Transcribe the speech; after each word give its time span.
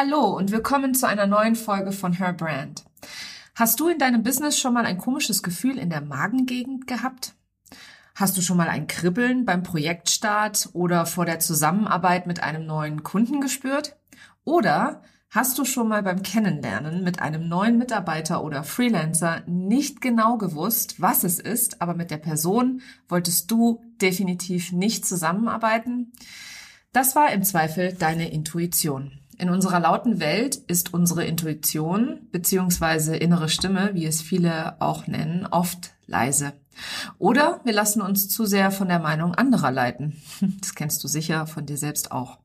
Hallo 0.00 0.26
und 0.26 0.52
willkommen 0.52 0.94
zu 0.94 1.08
einer 1.08 1.26
neuen 1.26 1.56
Folge 1.56 1.90
von 1.90 2.12
Her 2.12 2.32
Brand. 2.32 2.84
Hast 3.56 3.80
du 3.80 3.88
in 3.88 3.98
deinem 3.98 4.22
Business 4.22 4.56
schon 4.56 4.72
mal 4.72 4.86
ein 4.86 4.96
komisches 4.96 5.42
Gefühl 5.42 5.76
in 5.76 5.90
der 5.90 6.02
Magengegend 6.02 6.86
gehabt? 6.86 7.34
Hast 8.14 8.36
du 8.36 8.40
schon 8.40 8.58
mal 8.58 8.68
ein 8.68 8.86
Kribbeln 8.86 9.44
beim 9.44 9.64
Projektstart 9.64 10.68
oder 10.72 11.04
vor 11.04 11.24
der 11.24 11.40
Zusammenarbeit 11.40 12.28
mit 12.28 12.40
einem 12.44 12.64
neuen 12.64 13.02
Kunden 13.02 13.40
gespürt? 13.40 13.96
Oder 14.44 15.02
hast 15.30 15.58
du 15.58 15.64
schon 15.64 15.88
mal 15.88 16.04
beim 16.04 16.22
Kennenlernen 16.22 17.02
mit 17.02 17.20
einem 17.20 17.48
neuen 17.48 17.76
Mitarbeiter 17.76 18.44
oder 18.44 18.62
Freelancer 18.62 19.42
nicht 19.46 20.00
genau 20.00 20.38
gewusst, 20.38 21.02
was 21.02 21.24
es 21.24 21.40
ist, 21.40 21.82
aber 21.82 21.94
mit 21.94 22.12
der 22.12 22.18
Person 22.18 22.82
wolltest 23.08 23.50
du 23.50 23.82
definitiv 24.00 24.70
nicht 24.70 25.04
zusammenarbeiten? 25.04 26.12
Das 26.92 27.16
war 27.16 27.32
im 27.32 27.42
Zweifel 27.42 27.94
deine 27.94 28.30
Intuition. 28.30 29.18
In 29.38 29.50
unserer 29.50 29.78
lauten 29.78 30.18
Welt 30.18 30.56
ist 30.56 30.92
unsere 30.92 31.24
Intuition 31.24 32.26
beziehungsweise 32.32 33.16
innere 33.16 33.48
Stimme, 33.48 33.90
wie 33.94 34.04
es 34.04 34.20
viele 34.20 34.80
auch 34.80 35.06
nennen, 35.06 35.46
oft 35.46 35.92
leise. 36.06 36.54
Oder 37.18 37.60
wir 37.64 37.72
lassen 37.72 38.02
uns 38.02 38.28
zu 38.28 38.46
sehr 38.46 38.72
von 38.72 38.88
der 38.88 38.98
Meinung 38.98 39.34
anderer 39.34 39.70
leiten. 39.70 40.20
Das 40.60 40.74
kennst 40.74 41.02
du 41.04 41.08
sicher 41.08 41.46
von 41.46 41.66
dir 41.66 41.76
selbst 41.76 42.10
auch. 42.10 42.38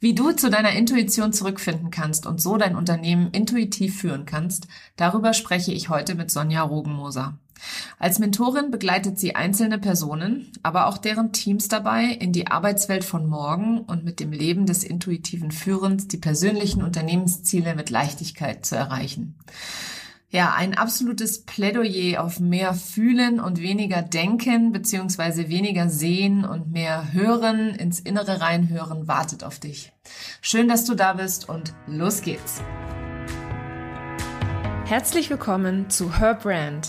Wie 0.00 0.14
du 0.14 0.32
zu 0.32 0.50
deiner 0.50 0.72
Intuition 0.72 1.32
zurückfinden 1.32 1.90
kannst 1.90 2.26
und 2.26 2.40
so 2.40 2.56
dein 2.56 2.76
Unternehmen 2.76 3.30
intuitiv 3.30 4.00
führen 4.00 4.26
kannst, 4.26 4.66
darüber 4.96 5.32
spreche 5.32 5.72
ich 5.72 5.88
heute 5.88 6.14
mit 6.16 6.30
Sonja 6.30 6.62
Rogenmoser. 6.62 7.38
Als 7.98 8.18
Mentorin 8.18 8.70
begleitet 8.70 9.18
sie 9.18 9.34
einzelne 9.34 9.78
Personen, 9.78 10.52
aber 10.62 10.86
auch 10.86 10.98
deren 10.98 11.32
Teams 11.32 11.68
dabei, 11.68 12.04
in 12.04 12.32
die 12.32 12.46
Arbeitswelt 12.46 13.04
von 13.04 13.26
morgen 13.26 13.80
und 13.80 14.04
mit 14.04 14.20
dem 14.20 14.32
Leben 14.32 14.66
des 14.66 14.84
intuitiven 14.84 15.50
Führens 15.50 16.08
die 16.08 16.18
persönlichen 16.18 16.82
Unternehmensziele 16.82 17.74
mit 17.74 17.90
Leichtigkeit 17.90 18.66
zu 18.66 18.76
erreichen. 18.76 19.36
Ja, 20.28 20.54
ein 20.54 20.76
absolutes 20.76 21.44
Plädoyer 21.44 22.22
auf 22.22 22.40
mehr 22.40 22.74
Fühlen 22.74 23.38
und 23.38 23.60
weniger 23.60 24.02
Denken 24.02 24.72
beziehungsweise 24.72 25.48
weniger 25.48 25.88
Sehen 25.88 26.44
und 26.44 26.72
mehr 26.72 27.12
Hören, 27.12 27.70
ins 27.70 28.00
Innere 28.00 28.40
reinhören 28.40 29.06
wartet 29.06 29.44
auf 29.44 29.60
dich. 29.60 29.92
Schön, 30.42 30.66
dass 30.68 30.84
du 30.84 30.94
da 30.94 31.14
bist 31.14 31.48
und 31.48 31.72
los 31.86 32.22
geht's. 32.22 32.60
Herzlich 34.84 35.30
willkommen 35.30 35.88
zu 35.90 36.18
Her 36.18 36.34
Brand 36.34 36.88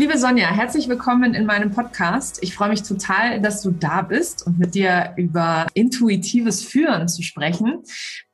Liebe 0.00 0.16
Sonja, 0.16 0.50
herzlich 0.50 0.88
willkommen 0.88 1.34
in 1.34 1.44
meinem 1.44 1.72
Podcast. 1.72 2.38
Ich 2.40 2.54
freue 2.54 2.70
mich 2.70 2.82
total, 2.82 3.38
dass 3.42 3.60
du 3.60 3.70
da 3.70 4.00
bist 4.00 4.46
und 4.46 4.58
mit 4.58 4.74
dir 4.74 5.12
über 5.18 5.66
intuitives 5.74 6.64
Führen 6.64 7.06
zu 7.06 7.22
sprechen. 7.22 7.82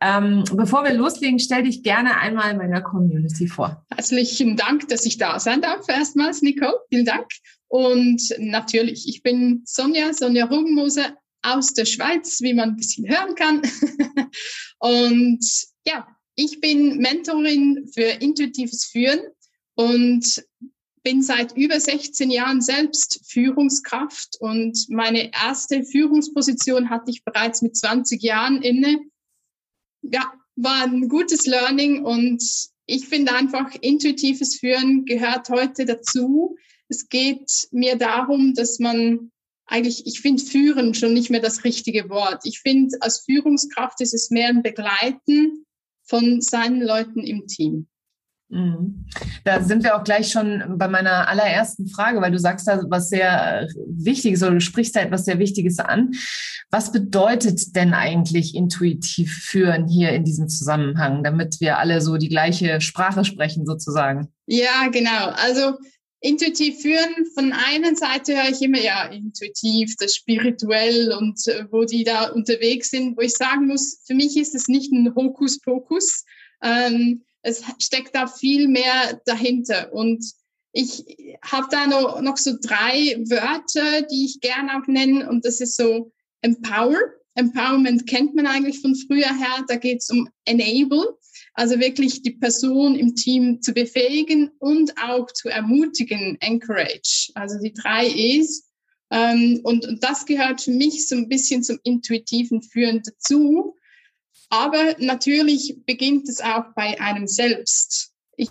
Ähm, 0.01 0.45
bevor 0.53 0.85
wir 0.85 0.95
loslegen, 0.95 1.41
stell 1.41 1.65
dich 1.65 1.83
gerne 1.83 2.21
einmal 2.21 2.57
meiner 2.57 2.83
Community 2.83 3.49
vor. 3.49 3.85
Herzlichen 3.93 4.57
Dank, 4.57 4.87
dass 4.91 5.05
ich 5.07 5.19
da 5.19 5.41
sein 5.41 5.61
darf. 5.61 5.89
Erstmals, 5.89 6.41
Nicole, 6.41 6.77
vielen 6.89 7.05
Dank. 7.05 7.27
Und 7.67 8.23
natürlich, 8.39 9.09
ich 9.09 9.25
bin 9.25 9.63
Sonja, 9.65 10.13
Sonja 10.13 10.45
Rugenmoser 10.45 11.17
aus 11.43 11.75
der 11.75 11.87
Schweiz, 11.87 12.41
wie 12.43 12.55
man 12.55 12.71
ein 12.71 12.77
bisschen 12.77 13.09
hören 13.09 13.35
kann. 13.35 13.63
und 14.79 15.45
ja, 15.85 16.07
ich 16.37 16.61
bin 16.61 16.99
Mentorin 16.99 17.91
für 17.93 18.23
intuitives 18.23 18.85
Führen 18.85 19.19
und 19.75 20.45
bin 21.07 21.23
seit 21.23 21.57
über 21.57 21.79
16 21.79 22.33
Jahren 22.33 22.61
selbst 22.61 23.21
Führungskraft 23.29 24.39
und 24.41 24.89
meine 24.89 25.33
erste 25.33 25.85
Führungsposition 25.85 26.91
hatte 26.91 27.13
ich 27.13 27.23
bereits 27.23 27.63
mit 27.63 27.77
20 27.77 28.21
Jahren 28.21 28.61
inne. 28.61 28.99
Ja, 30.03 30.33
war 30.57 30.83
ein 30.83 31.09
gutes 31.09 31.47
Learning 31.47 32.05
und 32.05 32.43
ich 32.87 33.07
finde 33.07 33.37
einfach, 33.37 33.73
intuitives 33.83 34.57
Führen 34.57 35.05
gehört 35.05 35.49
heute 35.49 35.85
dazu. 35.85 36.57
Es 36.89 37.09
geht 37.09 37.69
mir 37.71 37.95
darum, 37.95 38.55
dass 38.55 38.81
man 38.81 39.31
eigentlich, 39.67 40.09
ich 40.09 40.21
finde 40.21 40.43
führen 40.43 40.93
schon 40.93 41.15
nicht 41.15 41.31
mehr 41.31 41.41
das 41.41 41.63
richtige 41.63 42.11
Wort. 42.11 42.41
Ich 42.43 42.59
finde, 42.59 42.97
als 42.99 43.21
Führungskraft 43.21 44.01
ist 44.01 44.13
es 44.13 44.31
mehr 44.31 44.49
ein 44.49 44.65
Begleiten 44.65 45.67
von 46.03 46.41
seinen 46.41 46.83
Leuten 46.83 47.21
im 47.21 47.47
Team. 47.47 47.87
Mhm. 48.49 49.07
Da 49.45 49.63
sind 49.63 49.83
wir 49.83 49.97
auch 49.97 50.05
gleich 50.05 50.31
schon 50.31 50.63
bei 50.79 50.89
meiner 50.89 51.29
allerersten 51.29 51.89
Frage, 51.89 52.21
weil 52.21 52.31
du 52.31 52.39
sagst 52.39 52.69
da 52.69 52.81
was 52.89 53.09
sehr 53.09 53.67
Wichtiges 53.87 54.43
oder 54.43 54.53
du 54.53 54.61
sprichst 54.61 54.95
da 54.95 55.01
etwas 55.01 55.25
sehr 55.25 55.39
Wichtiges 55.39 55.79
an. 55.79 56.13
Was 56.71 56.93
bedeutet 56.93 57.75
denn 57.75 57.93
eigentlich 57.93 58.55
intuitiv 58.55 59.33
führen 59.33 59.89
hier 59.89 60.11
in 60.11 60.25
diesem 60.25 60.49
Zusammenhang, 60.49 61.25
damit 61.25 61.61
wir 61.61 61.79
alle 61.79 62.01
so 62.01 62.17
die 62.17 62.29
gleiche 62.29 62.81
Sprache 62.81 63.25
sprechen 63.25 63.67
sozusagen? 63.67 64.29
Ja, 64.47 64.89
genau. 64.93 65.31
Also 65.45 65.77
intuitiv 66.21 66.81
führen, 66.81 67.27
von 67.35 67.53
einer 67.53 67.95
Seite 67.95 68.37
höre 68.37 68.51
ich 68.51 68.63
immer, 68.63 68.81
ja, 68.81 69.07
intuitiv, 69.07 69.95
das 69.99 70.15
spirituell 70.15 71.13
und 71.13 71.47
äh, 71.49 71.67
wo 71.71 71.85
die 71.85 72.05
da 72.05 72.31
unterwegs 72.31 72.91
sind, 72.91 73.17
wo 73.17 73.23
ich 73.23 73.35
sagen 73.35 73.67
muss, 73.67 74.01
für 74.07 74.15
mich 74.15 74.37
ist 74.37 74.55
es 74.55 74.69
nicht 74.69 74.93
ein 74.93 75.15
Hokuspokus. 75.15 76.25
Ähm, 76.63 77.23
es 77.47 77.63
steckt 77.79 78.15
da 78.15 78.27
viel 78.27 78.67
mehr 78.67 79.21
dahinter. 79.25 79.93
Und 79.93 80.25
ich 80.73 81.05
habe 81.43 81.69
da 81.71 81.87
noch, 81.87 82.21
noch 82.21 82.37
so 82.37 82.55
drei 82.61 83.17
Wörter, 83.29 84.03
die 84.03 84.27
ich 84.27 84.41
gerne 84.41 84.77
auch 84.77 84.87
nenne. 84.89 85.29
Und 85.31 85.45
das 85.45 85.61
ist 85.61 85.77
so 85.77 86.13
Empower. 86.43 86.99
Empowerment 87.35 88.07
kennt 88.07 88.35
man 88.35 88.47
eigentlich 88.47 88.81
von 88.81 88.97
früher 88.97 89.29
her. 89.29 89.65
Da 89.69 89.77
geht 89.77 89.99
es 89.99 90.11
um 90.11 90.29
Enable, 90.45 91.17
also 91.55 91.79
wirklich 91.79 92.23
die 92.23 92.33
Person 92.33 92.97
im 92.97 93.15
Team 93.15 93.63
zu 93.63 93.73
befähigen 93.73 94.51
und 94.59 94.93
auch 95.01 95.27
zu 95.33 95.49
ermutigen, 95.49 96.37
Encourage. 96.41 97.31
Also 97.35 97.61
die 97.61 97.73
drei 97.73 98.09
E's. 98.09 98.65
Ähm, 99.13 99.61
und, 99.63 99.87
und 99.87 100.03
das 100.03 100.27
gehört 100.27 100.63
für 100.63 100.73
mich 100.73 101.07
so 101.07 101.15
ein 101.15 101.29
bisschen 101.29 101.63
zum 101.63 101.79
intuitiven 101.85 102.61
Führen 102.61 103.03
dazu. 103.05 103.77
Aber 104.49 104.97
natürlich 104.99 105.77
beginnt 105.87 106.29
es 106.29 106.41
auch 106.41 106.73
bei 106.75 107.01
einem 107.01 107.27
selbst. 107.27 108.13
Ich 108.37 108.51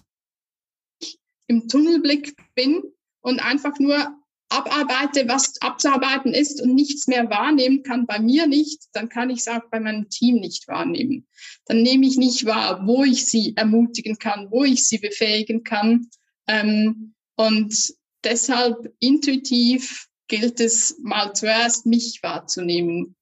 im 1.48 1.68
Tunnelblick 1.68 2.36
bin 2.56 2.84
und 3.22 3.40
einfach 3.40 3.80
nur 3.80 4.16
abarbeite, 4.50 5.28
was 5.28 5.60
abzuarbeiten 5.62 6.34
ist 6.34 6.62
und 6.62 6.76
nichts 6.76 7.08
mehr 7.08 7.30
wahrnehmen 7.30 7.84
kann, 7.84 8.06
bei 8.06 8.20
mir 8.20 8.48
nicht, 8.48 8.84
dann 8.94 9.10
kann 9.10 9.30
ich 9.30 9.40
es 9.40 9.48
auch 9.48 9.64
bei 9.72 9.80
meinem 9.80 10.10
Team 10.10 10.36
nicht 10.36 10.68
wahrnehmen. 10.68 11.28
Dann 11.66 11.82
nehme 11.82 12.06
ich 12.06 12.18
nicht 12.18 12.46
wahr, 12.46 12.86
wo 12.86 13.04
ich 13.04 13.26
sie 13.26 13.56
ermutigen 13.56 14.18
kann, 14.18 14.52
wo 14.52 14.64
ich 14.64 14.88
sie 14.88 15.00
befähigen 15.00 15.64
kann. 15.64 16.10
Ähm, 16.48 17.16
und 17.36 17.94
deshalb 18.24 18.94
intuitiv 19.00 20.08
gilt 20.28 20.60
es 20.60 20.98
mal 21.02 21.34
zuerst, 21.34 21.86
mich 21.86 22.22
wahrzunehmen 22.22 23.16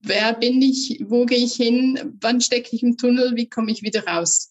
wer 0.00 0.34
bin 0.34 0.62
ich, 0.62 1.02
wo 1.06 1.24
gehe 1.26 1.44
ich 1.44 1.54
hin, 1.54 2.16
wann 2.20 2.40
stecke 2.40 2.74
ich 2.74 2.82
im 2.82 2.96
Tunnel, 2.96 3.36
wie 3.36 3.48
komme 3.48 3.70
ich 3.70 3.82
wieder 3.82 4.04
raus. 4.06 4.49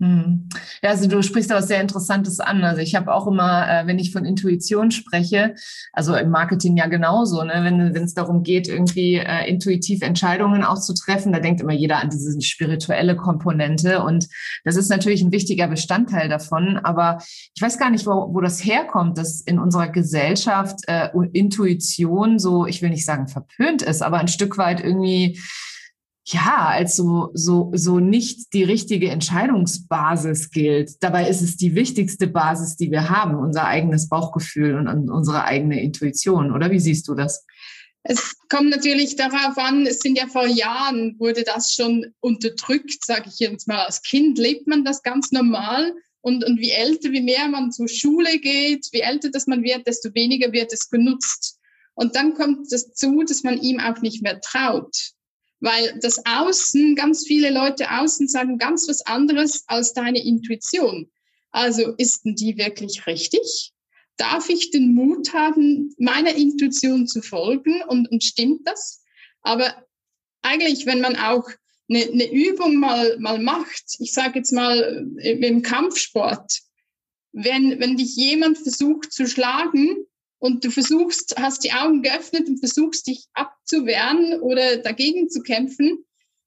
Hm. 0.00 0.48
Ja, 0.82 0.90
also 0.90 1.08
du 1.08 1.22
sprichst 1.22 1.52
da 1.52 1.54
was 1.54 1.68
sehr 1.68 1.80
Interessantes 1.80 2.40
an. 2.40 2.64
Also 2.64 2.80
ich 2.80 2.96
habe 2.96 3.14
auch 3.14 3.28
immer, 3.28 3.68
äh, 3.68 3.86
wenn 3.86 4.00
ich 4.00 4.10
von 4.10 4.24
Intuition 4.24 4.90
spreche, 4.90 5.54
also 5.92 6.16
im 6.16 6.30
Marketing 6.30 6.76
ja 6.76 6.88
genauso, 6.88 7.44
ne, 7.44 7.60
wenn, 7.62 8.02
es 8.02 8.12
darum 8.12 8.42
geht, 8.42 8.66
irgendwie 8.66 9.14
äh, 9.14 9.48
intuitiv 9.48 10.02
Entscheidungen 10.02 10.64
auch 10.64 10.80
zu 10.80 10.94
treffen, 10.94 11.32
da 11.32 11.38
denkt 11.38 11.60
immer 11.60 11.72
jeder 11.72 11.98
an 12.02 12.10
diese 12.10 12.40
spirituelle 12.42 13.14
Komponente 13.14 14.02
und 14.02 14.26
das 14.64 14.74
ist 14.74 14.90
natürlich 14.90 15.22
ein 15.22 15.32
wichtiger 15.32 15.68
Bestandteil 15.68 16.28
davon. 16.28 16.80
Aber 16.82 17.18
ich 17.54 17.62
weiß 17.62 17.78
gar 17.78 17.90
nicht, 17.90 18.04
wo, 18.04 18.34
wo 18.34 18.40
das 18.40 18.64
herkommt, 18.64 19.16
dass 19.16 19.42
in 19.42 19.60
unserer 19.60 19.88
Gesellschaft 19.88 20.80
äh, 20.88 21.08
Intuition 21.32 22.40
so, 22.40 22.66
ich 22.66 22.82
will 22.82 22.90
nicht 22.90 23.06
sagen 23.06 23.28
verpönt 23.28 23.82
ist, 23.82 24.02
aber 24.02 24.18
ein 24.18 24.28
Stück 24.28 24.58
weit 24.58 24.82
irgendwie 24.82 25.38
ja, 26.26 26.68
als 26.68 26.96
so, 26.96 27.30
so, 27.34 27.70
so 27.74 28.00
nicht 28.00 28.54
die 28.54 28.64
richtige 28.64 29.10
Entscheidungsbasis 29.10 30.50
gilt. 30.50 31.02
Dabei 31.02 31.28
ist 31.28 31.42
es 31.42 31.56
die 31.56 31.74
wichtigste 31.74 32.26
Basis, 32.26 32.76
die 32.76 32.90
wir 32.90 33.10
haben, 33.10 33.34
unser 33.34 33.66
eigenes 33.66 34.08
Bauchgefühl 34.08 34.76
und, 34.76 35.10
unsere 35.10 35.44
eigene 35.44 35.82
Intuition. 35.82 36.50
Oder 36.50 36.70
wie 36.70 36.80
siehst 36.80 37.08
du 37.08 37.14
das? 37.14 37.44
Es 38.04 38.36
kommt 38.48 38.70
natürlich 38.70 39.16
darauf 39.16 39.56
an, 39.56 39.86
es 39.86 40.00
sind 40.00 40.16
ja 40.16 40.26
vor 40.26 40.46
Jahren, 40.46 41.18
wurde 41.18 41.42
das 41.42 41.72
schon 41.72 42.06
unterdrückt, 42.20 43.04
sage 43.04 43.28
ich 43.28 43.38
jetzt 43.38 43.68
mal. 43.68 43.84
Als 43.84 44.02
Kind 44.02 44.38
lebt 44.38 44.66
man 44.66 44.84
das 44.84 45.02
ganz 45.02 45.30
normal. 45.30 45.92
Und, 46.22 46.42
und 46.42 46.58
wie 46.58 46.70
älter, 46.70 47.12
wie 47.12 47.20
mehr 47.20 47.48
man 47.48 47.70
zur 47.70 47.86
Schule 47.86 48.38
geht, 48.38 48.88
wie 48.92 49.00
älter 49.00 49.30
das 49.30 49.46
man 49.46 49.62
wird, 49.62 49.86
desto 49.86 50.14
weniger 50.14 50.52
wird 50.52 50.72
es 50.72 50.88
genutzt. 50.88 51.58
Und 51.92 52.16
dann 52.16 52.32
kommt 52.32 52.72
das 52.72 52.94
zu, 52.94 53.22
dass 53.24 53.42
man 53.42 53.60
ihm 53.60 53.78
auch 53.78 54.00
nicht 54.00 54.22
mehr 54.22 54.40
traut. 54.40 55.13
Weil 55.64 55.98
das 56.02 56.20
Außen, 56.26 56.94
ganz 56.94 57.26
viele 57.26 57.50
Leute 57.50 57.90
außen 57.90 58.28
sagen 58.28 58.58
ganz 58.58 58.86
was 58.88 59.04
anderes 59.06 59.64
als 59.66 59.94
deine 59.94 60.22
Intuition. 60.22 61.10
Also 61.50 61.94
ist 61.96 62.24
denn 62.24 62.34
die 62.34 62.58
wirklich 62.58 63.06
richtig? 63.06 63.74
darf 64.16 64.48
ich 64.48 64.70
den 64.70 64.94
Mut 64.94 65.32
haben, 65.32 65.94
meiner 65.98 66.34
Intuition 66.34 67.06
zu 67.06 67.22
folgen 67.22 67.82
und, 67.88 68.10
und 68.10 68.22
stimmt 68.22 68.66
das? 68.66 69.02
Aber 69.42 69.84
eigentlich, 70.42 70.86
wenn 70.86 71.00
man 71.00 71.16
auch 71.16 71.48
eine, 71.88 72.04
eine 72.04 72.32
Übung 72.32 72.76
mal, 72.76 73.18
mal 73.18 73.38
macht, 73.38 73.96
ich 73.98 74.12
sage 74.12 74.38
jetzt 74.38 74.52
mal 74.52 75.06
äh, 75.18 75.32
im 75.32 75.62
Kampfsport, 75.62 76.60
wenn, 77.32 77.80
wenn 77.80 77.96
dich 77.96 78.14
jemand 78.14 78.58
versucht 78.58 79.12
zu 79.12 79.26
schlagen 79.26 80.03
und 80.44 80.62
du 80.62 80.70
versuchst, 80.70 81.36
hast 81.38 81.64
die 81.64 81.72
Augen 81.72 82.02
geöffnet 82.02 82.46
und 82.48 82.58
versuchst 82.58 83.06
dich 83.06 83.24
abzuwehren 83.32 84.42
oder 84.42 84.76
dagegen 84.76 85.30
zu 85.30 85.40
kämpfen, 85.40 86.04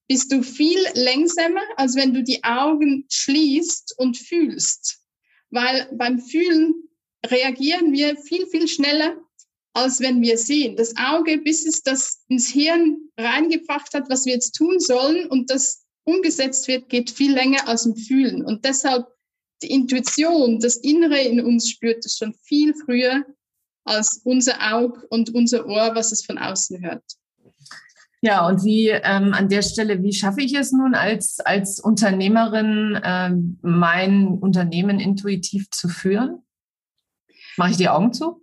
bist 0.07 0.31
du 0.31 0.43
viel 0.43 0.77
längsamer, 0.93 1.63
als 1.77 1.95
wenn 1.95 2.13
du 2.13 2.21
die 2.21 2.43
Augen 2.43 3.05
schließt 3.09 3.95
und 3.97 4.15
fühlst. 4.15 4.99
Weil 5.49 5.89
beim 5.97 6.19
Fühlen 6.19 6.75
reagieren 7.25 7.91
wir 7.91 8.15
viel, 8.17 8.45
viel 8.45 8.67
schneller, 8.67 9.17
als 9.73 9.99
wenn 9.99 10.21
wir 10.21 10.37
sehen. 10.37 10.75
Das 10.75 10.95
Auge, 10.95 11.39
bis 11.39 11.65
es 11.65 11.81
das 11.81 12.23
ins 12.27 12.49
Hirn 12.49 12.99
reingebracht 13.17 13.95
hat, 13.95 14.11
was 14.11 14.27
wir 14.27 14.33
jetzt 14.33 14.51
tun 14.51 14.79
sollen 14.79 15.25
und 15.25 15.49
das 15.49 15.87
umgesetzt 16.03 16.67
wird, 16.67 16.87
geht 16.89 17.09
viel 17.09 17.33
länger 17.33 17.67
als 17.67 17.87
im 17.87 17.95
Fühlen. 17.95 18.45
Und 18.45 18.63
deshalb 18.63 19.07
die 19.63 19.71
Intuition, 19.71 20.59
das 20.59 20.75
Innere 20.75 21.19
in 21.19 21.43
uns 21.43 21.67
spürt 21.67 22.05
es 22.05 22.17
schon 22.17 22.35
viel 22.43 22.75
früher 22.85 23.25
als 23.87 24.21
unser 24.23 24.73
Auge 24.73 25.05
und 25.09 25.33
unser 25.33 25.65
Ohr, 25.65 25.95
was 25.95 26.11
es 26.11 26.25
von 26.25 26.37
außen 26.37 26.81
hört. 26.83 27.03
Ja, 28.21 28.47
und 28.47 28.63
wie 28.63 28.89
ähm, 28.89 29.33
an 29.33 29.47
der 29.47 29.61
Stelle, 29.61 30.01
wie 30.01 30.13
schaffe 30.13 30.41
ich 30.41 30.53
es 30.55 30.71
nun 30.71 30.95
als, 30.95 31.39
als 31.39 31.79
Unternehmerin, 31.79 32.99
äh, 33.03 33.29
mein 33.61 34.27
Unternehmen 34.27 34.99
intuitiv 34.99 35.69
zu 35.69 35.87
führen? 35.87 36.41
Mache 37.57 37.71
ich 37.71 37.77
die 37.77 37.89
Augen 37.89 38.13
zu? 38.13 38.41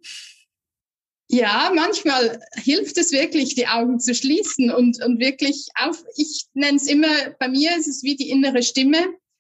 Ja, 1.29 1.73
manchmal 1.75 2.41
hilft 2.55 2.99
es 2.99 3.11
wirklich, 3.11 3.55
die 3.55 3.67
Augen 3.67 3.99
zu 3.99 4.15
schließen 4.15 4.71
und, 4.71 5.03
und 5.03 5.19
wirklich 5.19 5.67
auf, 5.81 6.05
ich 6.17 6.47
nenne 6.53 6.77
es 6.77 6.87
immer, 6.87 7.09
bei 7.41 7.49
mir 7.49 7.77
ist 7.77 7.89
es 7.89 8.03
wie 8.03 8.15
die 8.15 8.31
innere 8.31 8.63
Stimme. 8.63 8.99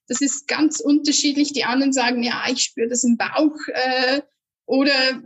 Das 0.09 0.21
ist 0.21 0.49
ganz 0.49 0.81
unterschiedlich. 0.81 1.53
Die 1.53 1.65
anderen 1.65 1.93
sagen, 1.93 2.23
ja, 2.23 2.43
ich 2.51 2.62
spüre 2.62 2.89
das 2.89 3.05
im 3.05 3.17
Bauch 3.17 3.56
äh, 3.69 4.23
oder 4.67 5.23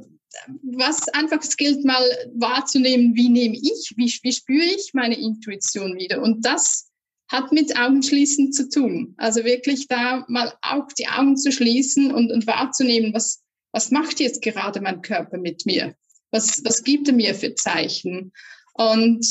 was 0.63 1.09
einfach 1.09 1.43
es 1.43 1.57
gilt, 1.57 1.85
mal 1.85 2.03
wahrzunehmen, 2.35 3.15
wie 3.15 3.29
nehme 3.29 3.57
ich, 3.57 3.95
wie, 3.97 4.13
wie 4.23 4.33
spüre 4.33 4.65
ich 4.65 4.91
meine 4.95 5.19
Intuition 5.19 5.97
wieder. 5.97 6.23
Und 6.23 6.45
das 6.45 6.89
hat 7.29 7.53
mit 7.53 7.79
Augenschließen 7.79 8.53
zu 8.53 8.69
tun. 8.69 9.15
Also 9.19 9.45
wirklich 9.45 9.87
da 9.87 10.25
mal 10.29 10.55
auch 10.63 10.89
die 10.99 11.09
Augen 11.09 11.37
zu 11.37 11.53
schließen 11.53 12.13
und, 12.13 12.33
und 12.33 12.47
wahrzunehmen, 12.47 13.13
was, 13.13 13.43
was 13.73 13.91
macht 13.91 14.21
jetzt 14.21 14.43
gerade 14.43 14.81
mein 14.81 15.03
Körper 15.03 15.39
mit 15.39 15.67
mir? 15.67 15.95
Was, 16.31 16.63
was 16.65 16.83
gibt 16.83 17.09
er 17.09 17.15
mir 17.15 17.35
für 17.35 17.55
Zeichen? 17.55 18.33
Und 18.75 19.27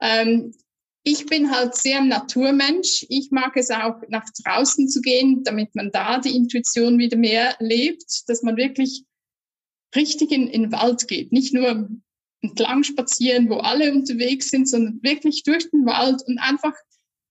ähm, 0.00 0.54
ich 1.02 1.26
bin 1.26 1.50
halt 1.50 1.74
sehr 1.74 2.00
Naturmensch. 2.00 3.04
Ich 3.08 3.30
mag 3.30 3.56
es 3.56 3.70
auch, 3.70 4.00
nach 4.08 4.24
draußen 4.44 4.88
zu 4.88 5.00
gehen, 5.00 5.42
damit 5.44 5.74
man 5.74 5.90
da 5.90 6.18
die 6.18 6.34
Intuition 6.34 6.98
wieder 6.98 7.16
mehr 7.16 7.56
lebt, 7.58 8.28
dass 8.28 8.42
man 8.42 8.56
wirklich 8.56 9.04
richtig 9.96 10.32
in, 10.32 10.48
in 10.48 10.62
den 10.62 10.72
Wald 10.72 11.08
geht. 11.08 11.32
Nicht 11.32 11.54
nur 11.54 11.88
entlang 12.40 12.82
spazieren, 12.82 13.48
wo 13.48 13.56
alle 13.56 13.92
unterwegs 13.92 14.50
sind, 14.50 14.68
sondern 14.68 15.02
wirklich 15.02 15.42
durch 15.44 15.70
den 15.70 15.86
Wald 15.86 16.22
und 16.26 16.38
einfach 16.38 16.74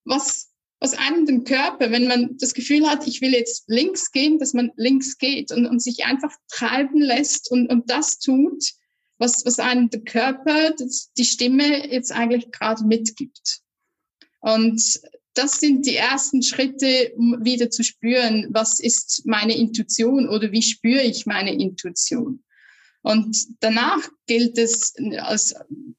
was 0.05 0.49
aus 0.79 0.93
einem 0.93 1.25
den 1.25 1.45
Körper, 1.45 1.91
wenn 1.91 2.07
man 2.07 2.37
das 2.39 2.53
Gefühl 2.53 2.89
hat, 2.89 3.07
ich 3.07 3.21
will 3.21 3.31
jetzt 3.31 3.63
links 3.67 4.11
gehen, 4.11 4.37
dass 4.37 4.53
man 4.53 4.71
links 4.75 5.17
geht 5.17 5.51
und, 5.53 5.65
und 5.65 5.81
sich 5.81 6.03
einfach 6.03 6.35
treiben 6.49 6.99
lässt 6.99 7.49
und, 7.51 7.71
und 7.71 7.89
das 7.89 8.19
tut, 8.19 8.61
was, 9.17 9.45
was 9.45 9.59
einem 9.59 9.89
der 9.89 10.01
Körper, 10.01 10.71
das, 10.77 11.13
die 11.13 11.23
Stimme 11.23 11.89
jetzt 11.89 12.11
eigentlich 12.11 12.51
gerade 12.51 12.83
mitgibt. 12.85 13.61
Und 14.41 14.99
das 15.35 15.59
sind 15.61 15.85
die 15.85 15.95
ersten 15.95 16.43
Schritte, 16.43 17.13
um 17.15 17.37
wieder 17.45 17.69
zu 17.69 17.83
spüren, 17.83 18.47
was 18.49 18.81
ist 18.81 19.23
meine 19.25 19.55
Intuition 19.55 20.27
oder 20.27 20.51
wie 20.51 20.61
spüre 20.61 21.01
ich 21.03 21.25
meine 21.25 21.53
Intuition. 21.53 22.43
Und 23.03 23.37
danach 23.59 24.09
gilt 24.27 24.57
es 24.57 24.93
als 25.19 25.53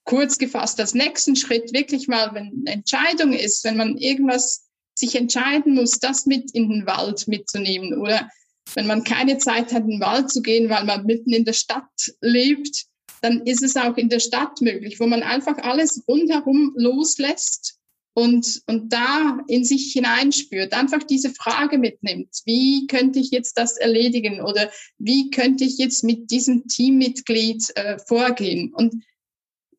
kurz 0.05 0.39
gefasst 0.39 0.81
als 0.81 0.95
nächsten 0.95 1.37
Schritt 1.37 1.73
wirklich 1.73 2.09
mal, 2.09 2.35
wenn 2.35 2.65
eine 2.67 2.79
Entscheidung 2.79 3.33
ist, 3.33 3.63
wenn 3.65 3.77
man 3.77 3.97
irgendwas 3.99 4.67
sich 4.95 5.15
entscheiden 5.15 5.75
muss, 5.75 5.99
das 5.99 6.27
mit 6.27 6.53
in 6.53 6.71
den 6.71 6.87
Wald 6.87 7.29
mitzunehmen 7.29 7.99
oder 7.99 8.29
wenn 8.75 8.87
man 8.87 9.05
keine 9.05 9.39
Zeit 9.39 9.73
hat, 9.73 9.83
in 9.83 9.91
den 9.91 10.01
Wald 10.01 10.31
zu 10.31 10.41
gehen, 10.41 10.71
weil 10.71 10.85
man 10.85 11.05
mitten 11.05 11.33
in 11.33 11.45
der 11.45 11.53
Stadt 11.53 12.15
lebt, 12.21 12.87
dann 13.21 13.43
ist 13.43 13.63
es 13.63 13.77
auch 13.77 13.97
in 13.97 14.09
der 14.09 14.21
Stadt 14.21 14.61
möglich, 14.61 14.99
wo 14.99 15.07
man 15.07 15.23
einfach 15.23 15.59
alles 15.59 16.03
rundherum 16.09 16.73
loslässt 16.77 17.79
und, 18.15 18.63
und 18.67 18.93
da 18.93 19.41
in 19.49 19.65
sich 19.65 19.93
hineinspürt, 19.93 20.73
einfach 20.73 21.03
diese 21.03 21.31
Frage 21.31 21.79
mitnimmt, 21.79 22.31
wie 22.45 22.87
könnte 22.87 23.19
ich 23.19 23.31
jetzt 23.31 23.59
das 23.59 23.77
erledigen 23.77 24.41
oder 24.41 24.71
wie 24.99 25.31
könnte 25.31 25.65
ich 25.65 25.79
jetzt 25.79 26.05
mit 26.05 26.31
diesem 26.31 26.67
Teammitglied 26.69 27.77
äh, 27.77 27.99
vorgehen. 27.99 28.73
Und 28.73 29.05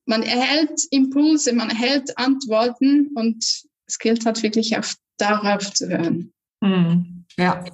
man 0.05 0.21
erhält 0.21 0.81
Impulse, 0.91 1.53
man 1.53 1.69
erhält 1.69 2.17
Antworten 2.17 3.11
und 3.15 3.63
es 3.87 3.99
gilt 3.99 4.25
halt 4.25 4.43
wirklich 4.43 4.77
auf 4.77 4.95
darauf 5.17 5.73
zu 5.73 5.87
hören. 5.87 6.33
Mhm. 6.61 7.14
Ja, 7.37 7.65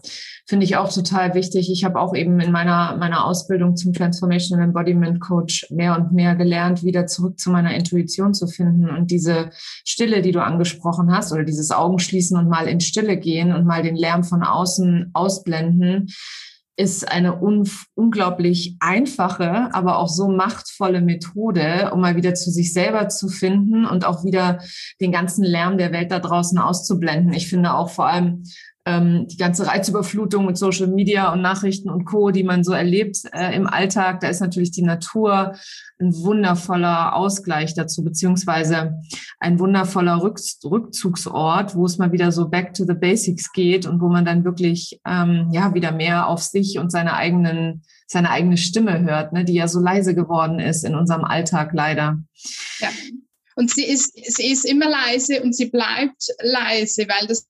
finde 0.48 0.66
ich 0.66 0.76
auch 0.76 0.92
total 0.92 1.36
wichtig. 1.36 1.72
Ich 1.72 1.84
habe 1.84 2.00
auch 2.00 2.16
eben 2.16 2.40
in 2.40 2.52
meiner, 2.52 2.98
meiner 2.98 3.26
Ausbildung 3.26 3.76
zum 3.76 3.94
Transformational 3.94 4.66
Embodiment 4.66 5.20
Coach 5.20 5.68
mehr 5.70 5.96
und 5.96 6.14
mehr 6.14 6.36
gelernt, 6.36 6.84
wieder 6.84 7.06
zurück 7.06 7.40
zu 7.40 7.52
meiner 7.52 7.76
Intuition 7.76 8.34
zu 8.34 8.48
finden 8.48 8.90
und 8.90 9.12
diese 9.12 9.52
Stille, 9.86 10.24
die 10.24 10.32
du 10.32 10.44
angesprochen 10.44 11.12
hast, 11.12 11.32
oder 11.32 11.44
dieses 11.44 11.70
Augenschließen 11.70 12.38
und 12.38 12.50
mal 12.50 12.68
in 12.68 12.80
Stille 12.80 13.18
gehen 13.18 13.54
und 13.54 13.66
mal 13.66 13.84
den 13.84 13.96
Lärm 13.96 14.24
von 14.24 14.42
außen 14.42 15.12
ausblenden, 15.14 16.08
ist 16.76 17.12
eine 17.12 17.40
un 17.40 17.70
unglaublich 17.94 18.78
einfache, 18.80 19.70
aber 19.74 20.00
auch 20.00 20.08
so 20.08 20.28
machtvolle 20.30 21.02
Methode, 21.02 21.92
um 21.94 22.02
mal 22.02 22.16
wieder 22.16 22.34
zu 22.34 22.50
sich 22.50 22.74
selber 22.74 23.10
zu 23.10 23.28
finden 23.28 23.86
und 23.86 24.06
auch 24.06 24.24
wieder 24.24 24.60
den 25.00 25.12
ganzen 25.12 25.44
Lärm 25.44 25.78
der 25.78 25.92
Welt 25.92 26.12
da 26.12 26.18
draußen 26.18 26.58
auszublenden. 26.58 27.34
Ich 27.34 27.48
finde 27.48 27.76
auch 27.76 27.90
vor 27.90 28.08
allem 28.08 28.44
ähm, 28.86 29.28
die 29.28 29.38
ganze 29.38 29.68
Reizüberflutung 29.68 30.46
mit 30.46 30.58
Social 30.58 30.88
Media 30.88 31.32
und 31.32 31.42
Nachrichten 31.42 31.90
und 31.90 32.06
Co., 32.06 32.32
die 32.32 32.44
man 32.44 32.64
so 32.64 32.74
erlebt 32.74 33.18
äh, 33.32 33.56
im 33.56 33.68
Alltag, 33.68 34.22
da 34.22 34.28
ist 34.28 34.40
natürlich 34.40 34.72
die 34.72 34.82
Natur 34.82 35.54
ein 36.00 36.16
wundervoller 36.16 37.16
Ausgleich 37.16 37.76
dazu, 37.76 38.04
beziehungsweise 38.04 39.00
ein 39.40 39.60
wundervoller 39.60 40.22
Rück 40.22 40.40
Rückzugsort, 40.64 41.76
wo 41.76 41.86
es 41.86 41.98
mal 41.98 42.12
wieder 42.12 42.32
so 42.32 42.50
back 42.50 42.74
to 42.74 42.86
the 42.86 42.94
basics 42.94 43.52
geht 43.52 43.86
und 43.86 44.02
wo 44.02 44.08
man 44.08 44.26
dann 44.26 44.44
wirklich 44.44 45.00
ähm, 45.06 45.50
ja 45.52 45.74
wieder 45.74 45.92
mehr 45.92 46.28
auf 46.28 46.42
sich 46.42 46.80
und 46.80 46.92
seine 46.92 47.14
eigenen 47.14 47.84
seine 48.08 48.30
eigene 48.30 48.58
Stimme 48.58 49.02
hört, 49.02 49.32
ne, 49.32 49.46
die 49.46 49.54
ja 49.54 49.70
so 49.70 49.80
leise 49.80 50.14
geworden 50.14 50.60
ist 50.60 50.84
in 50.84 50.96
unserem 50.96 51.24
Alltag 51.24 51.72
leider. 51.74 52.20
Ja. 52.80 52.90
Und 53.56 53.70
sie 53.72 53.86
ist, 53.86 54.14
sie 54.14 54.52
ist 54.52 54.66
immer 54.66 54.90
leise 54.90 55.42
und 55.44 55.56
sie 55.56 55.68
bleibt 55.68 56.28
leise, 56.42 57.06
weil 57.08 57.28
das 57.28 57.48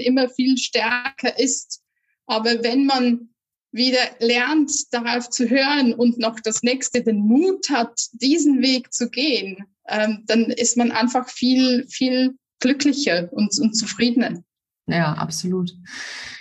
immer 0.00 0.28
viel 0.28 0.56
stärker 0.56 1.38
ist. 1.38 1.82
Aber 2.26 2.62
wenn 2.62 2.86
man 2.86 3.30
wieder 3.72 4.00
lernt, 4.18 4.72
darauf 4.92 5.30
zu 5.30 5.48
hören 5.48 5.94
und 5.94 6.18
noch 6.18 6.40
das 6.40 6.62
nächste 6.62 7.02
den 7.02 7.20
Mut 7.20 7.70
hat, 7.70 8.00
diesen 8.12 8.62
Weg 8.62 8.92
zu 8.92 9.10
gehen, 9.10 9.64
ähm, 9.88 10.24
dann 10.26 10.46
ist 10.46 10.76
man 10.76 10.90
einfach 10.90 11.28
viel, 11.28 11.86
viel 11.88 12.36
glücklicher 12.58 13.32
und, 13.32 13.58
und 13.60 13.74
zufriedener. 13.74 14.42
Ja, 14.86 15.12
absolut. 15.14 15.72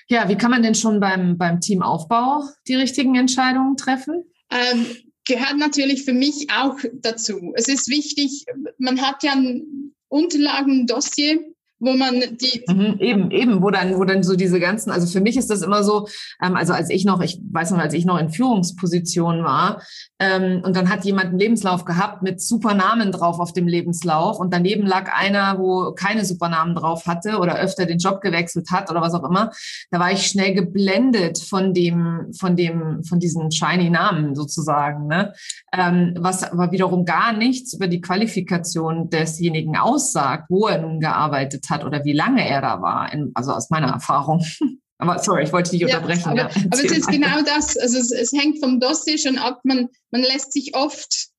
Ja, 0.08 0.28
wie 0.28 0.36
kann 0.36 0.52
man 0.52 0.64
denn 0.64 0.76
schon 0.76 1.00
beim, 1.00 1.38
beim 1.38 1.62
Teamaufbau 1.62 2.44
die 2.68 2.76
richtigen 2.76 3.16
Entscheidungen 3.16 3.78
treffen? 3.78 4.24
Ähm, 4.50 4.88
gehört 5.26 5.58
natürlich 5.58 6.04
für 6.04 6.14
mich 6.14 6.48
auch 6.52 6.78
dazu. 6.94 7.54
Es 7.56 7.68
ist 7.68 7.90
wichtig, 7.90 8.46
man 8.80 9.00
hat 9.02 9.22
ja 9.22 9.34
ein 9.34 9.94
Unterlagen, 10.08 10.82
ein 10.82 10.88
Dossier 10.88 11.40
wo 11.80 11.94
man 11.94 12.20
die 12.20 12.64
mhm, 12.68 12.98
eben 13.00 13.32
eben 13.32 13.64
wo 13.64 13.70
dann 13.70 13.98
wo 13.98 14.04
dann 14.04 14.24
so 14.24 14.36
diese 14.36 14.60
ganzen 14.60 14.92
also 14.92 15.08
für 15.08 15.22
mich 15.22 15.38
ist 15.38 15.50
das 15.50 15.62
immer 15.62 15.84
so 15.84 16.08
ähm, 16.44 16.56
also 16.56 16.74
als 16.74 16.90
ich 16.90 17.06
noch 17.06 17.22
ich 17.22 17.40
weiß 17.52 17.72
noch 17.72 17.80
als 17.80 17.94
ich 17.94 18.06
noch 18.06 18.20
in 18.20 18.30
Führungspositionen 18.30 19.44
war 19.44 19.82
ähm, 20.20 20.62
und 20.64 20.76
dann 20.76 20.90
hat 20.90 21.06
jemand 21.06 21.28
einen 21.28 21.40
Lebenslauf 21.40 21.86
gehabt 21.86 22.22
mit 22.22 22.42
super 22.42 22.74
Namen 22.74 23.12
drauf 23.12 23.40
auf 23.40 23.54
dem 23.54 23.68
Lebenslauf 23.68 24.40
und 24.40 24.54
daneben 24.54 24.86
lag 24.86 25.14
einer 25.14 25.58
wo 25.58 25.94
keine 25.94 26.26
super 26.26 26.50
Namen 26.50 26.76
drauf 26.76 27.06
hatte 27.08 27.40
oder 27.40 27.58
öfter 27.58 27.86
den 27.86 28.00
Job 28.00 28.22
gewechselt 28.22 28.72
hat 28.72 28.92
oder 28.92 29.02
was 29.02 29.14
auch 29.14 29.24
immer 29.24 29.52
da 29.90 30.00
war 30.00 30.12
ich 30.12 30.28
schnell 30.28 30.54
geblendet 30.54 31.40
von 31.40 31.74
dem 31.74 32.32
von 32.38 32.58
dem 32.58 33.04
von 33.06 33.20
diesen 33.20 33.52
shiny 33.52 33.90
Namen 33.90 34.36
sozusagen 34.36 35.08
ne? 35.08 35.34
Ähm, 35.74 36.16
was 36.20 36.44
aber 36.44 36.72
wiederum 36.72 37.06
gar 37.06 37.32
nichts 37.32 37.74
über 37.74 37.88
die 37.88 38.02
Qualifikation 38.02 39.10
desjenigen 39.10 39.78
aussagt 39.78 40.46
wo 40.50 40.68
er 40.68 40.82
nun 40.82 41.00
gearbeitet 41.00 41.69
hat 41.70 41.84
oder 41.84 42.04
wie 42.06 42.14
lange 42.14 42.48
er 42.48 42.62
da 42.62 42.82
war, 42.82 43.12
in, 43.12 43.32
also 43.36 43.52
aus 43.52 43.70
meiner 43.70 43.88
Erfahrung. 43.88 44.46
Aber 45.02 45.18
sorry, 45.20 45.44
ich 45.44 45.54
wollte 45.54 45.72
dich 45.72 45.82
nicht 45.82 45.92
ja, 45.92 45.98
unterbrechen. 45.98 46.28
Aber, 46.28 46.40
ja, 46.40 46.50
aber 46.72 46.84
es 46.84 46.92
ist 46.92 47.08
genau 47.08 47.42
das. 47.42 47.78
Also 47.78 47.98
es, 47.98 48.12
es, 48.12 48.34
hängt 48.34 48.60
vom 48.60 48.82
Dossier 48.82 49.18
schon 49.18 49.38
ab. 49.38 49.62
Man, 49.64 49.88
man 50.12 50.22
lässt 50.22 50.52
sich 50.52 50.76
oft, 50.76 51.30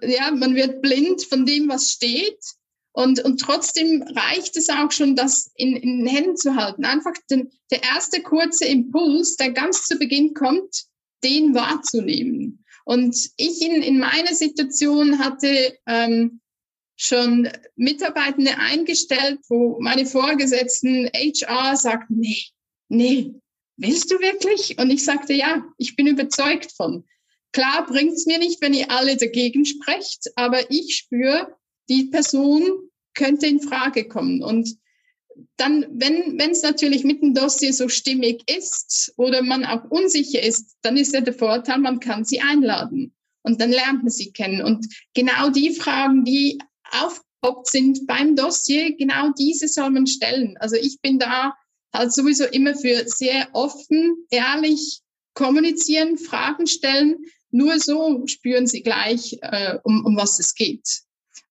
ja, 0.00 0.30
man 0.30 0.54
wird 0.54 0.80
blind 0.80 1.22
von 1.22 1.44
dem, 1.44 1.68
was 1.68 1.90
steht. 1.90 2.38
Und, 2.92 3.20
und 3.24 3.40
trotzdem 3.40 4.02
reicht 4.02 4.56
es 4.56 4.70
auch 4.70 4.90
schon, 4.90 5.16
das 5.16 5.50
in, 5.54 5.76
in 5.76 5.98
den 5.98 6.06
Händen 6.06 6.36
zu 6.36 6.56
halten. 6.56 6.86
Einfach 6.86 7.12
den, 7.30 7.50
der 7.70 7.82
erste 7.82 8.22
kurze 8.22 8.64
Impuls, 8.64 9.36
der 9.36 9.52
ganz 9.52 9.84
zu 9.84 9.98
Beginn 9.98 10.32
kommt, 10.32 10.84
den 11.22 11.54
wahrzunehmen. 11.54 12.64
Und 12.84 13.16
ich 13.36 13.62
in, 13.62 13.82
in 13.82 13.98
meiner 13.98 14.34
Situation 14.34 15.18
hatte 15.18 15.76
ähm, 15.86 16.40
schon 16.96 17.48
Mitarbeitende 17.76 18.58
eingestellt, 18.58 19.40
wo 19.48 19.78
meine 19.80 20.06
Vorgesetzten 20.06 21.08
HR 21.14 21.76
sagten, 21.76 22.18
nee, 22.18 22.44
nee, 22.88 23.34
willst 23.76 24.10
du 24.10 24.20
wirklich? 24.20 24.78
Und 24.78 24.90
ich 24.90 25.04
sagte, 25.04 25.32
ja, 25.32 25.64
ich 25.78 25.96
bin 25.96 26.06
überzeugt 26.06 26.72
von. 26.72 27.04
Klar 27.52 27.86
bringt 27.86 28.12
es 28.12 28.26
mir 28.26 28.38
nicht, 28.38 28.62
wenn 28.62 28.74
ihr 28.74 28.90
alle 28.90 29.16
dagegen 29.16 29.64
sprecht, 29.64 30.30
aber 30.36 30.70
ich 30.70 30.96
spüre, 30.96 31.54
die 31.88 32.04
Person 32.04 32.62
könnte 33.14 33.46
in 33.46 33.60
Frage 33.60 34.08
kommen. 34.08 34.42
Und 34.42 34.78
dann, 35.56 35.86
wenn 35.92 36.38
es 36.38 36.62
natürlich 36.62 37.04
mit 37.04 37.22
dem 37.22 37.34
Dossier 37.34 37.72
so 37.72 37.88
stimmig 37.88 38.42
ist 38.50 39.12
oder 39.16 39.42
man 39.42 39.64
auch 39.64 39.90
unsicher 39.90 40.42
ist, 40.42 40.76
dann 40.82 40.96
ist 40.96 41.14
ja 41.14 41.20
der 41.20 41.34
Vorteil, 41.34 41.78
man 41.78 42.00
kann 42.00 42.24
sie 42.24 42.40
einladen 42.40 43.14
und 43.42 43.60
dann 43.60 43.70
lernt 43.70 44.02
man 44.02 44.10
sie 44.10 44.32
kennen. 44.32 44.62
Und 44.62 44.86
genau 45.14 45.50
die 45.50 45.74
Fragen, 45.74 46.24
die 46.24 46.58
aufgepoppt 46.92 47.68
sind 47.68 48.06
beim 48.06 48.36
Dossier, 48.36 48.96
genau 48.96 49.30
diese 49.38 49.68
soll 49.68 49.90
man 49.90 50.06
stellen. 50.06 50.56
Also 50.58 50.76
ich 50.76 51.00
bin 51.00 51.18
da 51.18 51.54
halt 51.92 52.12
sowieso 52.12 52.44
immer 52.44 52.74
für 52.74 53.06
sehr 53.06 53.48
offen, 53.52 54.26
ehrlich 54.30 55.00
kommunizieren, 55.34 56.18
Fragen 56.18 56.66
stellen. 56.66 57.18
Nur 57.50 57.78
so 57.78 58.26
spüren 58.26 58.66
sie 58.66 58.82
gleich, 58.82 59.38
äh, 59.42 59.78
um, 59.84 60.04
um 60.04 60.16
was 60.16 60.38
es 60.38 60.54
geht. 60.54 61.02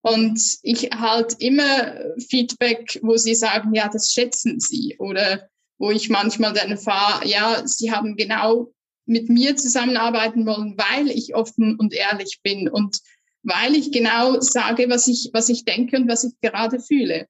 Und 0.01 0.41
ich 0.63 0.89
halt 0.91 1.35
immer 1.39 1.93
Feedback, 2.29 2.99
wo 3.03 3.17
sie 3.17 3.35
sagen, 3.35 3.73
ja, 3.75 3.87
das 3.87 4.11
schätzen 4.11 4.59
sie. 4.59 4.95
Oder 4.97 5.47
wo 5.77 5.91
ich 5.91 6.09
manchmal 6.09 6.53
dann 6.53 6.71
erfahre, 6.71 7.27
ja, 7.27 7.67
sie 7.67 7.91
haben 7.91 8.15
genau 8.15 8.73
mit 9.05 9.29
mir 9.29 9.55
zusammenarbeiten 9.55 10.45
wollen, 10.45 10.75
weil 10.77 11.09
ich 11.09 11.35
offen 11.35 11.75
und 11.77 11.93
ehrlich 11.93 12.39
bin. 12.43 12.67
Und 12.67 12.97
weil 13.43 13.75
ich 13.75 13.91
genau 13.91 14.39
sage, 14.39 14.89
was 14.89 15.07
ich, 15.07 15.29
was 15.33 15.49
ich 15.49 15.65
denke 15.65 15.97
und 15.97 16.07
was 16.07 16.23
ich 16.23 16.33
gerade 16.41 16.79
fühle. 16.79 17.27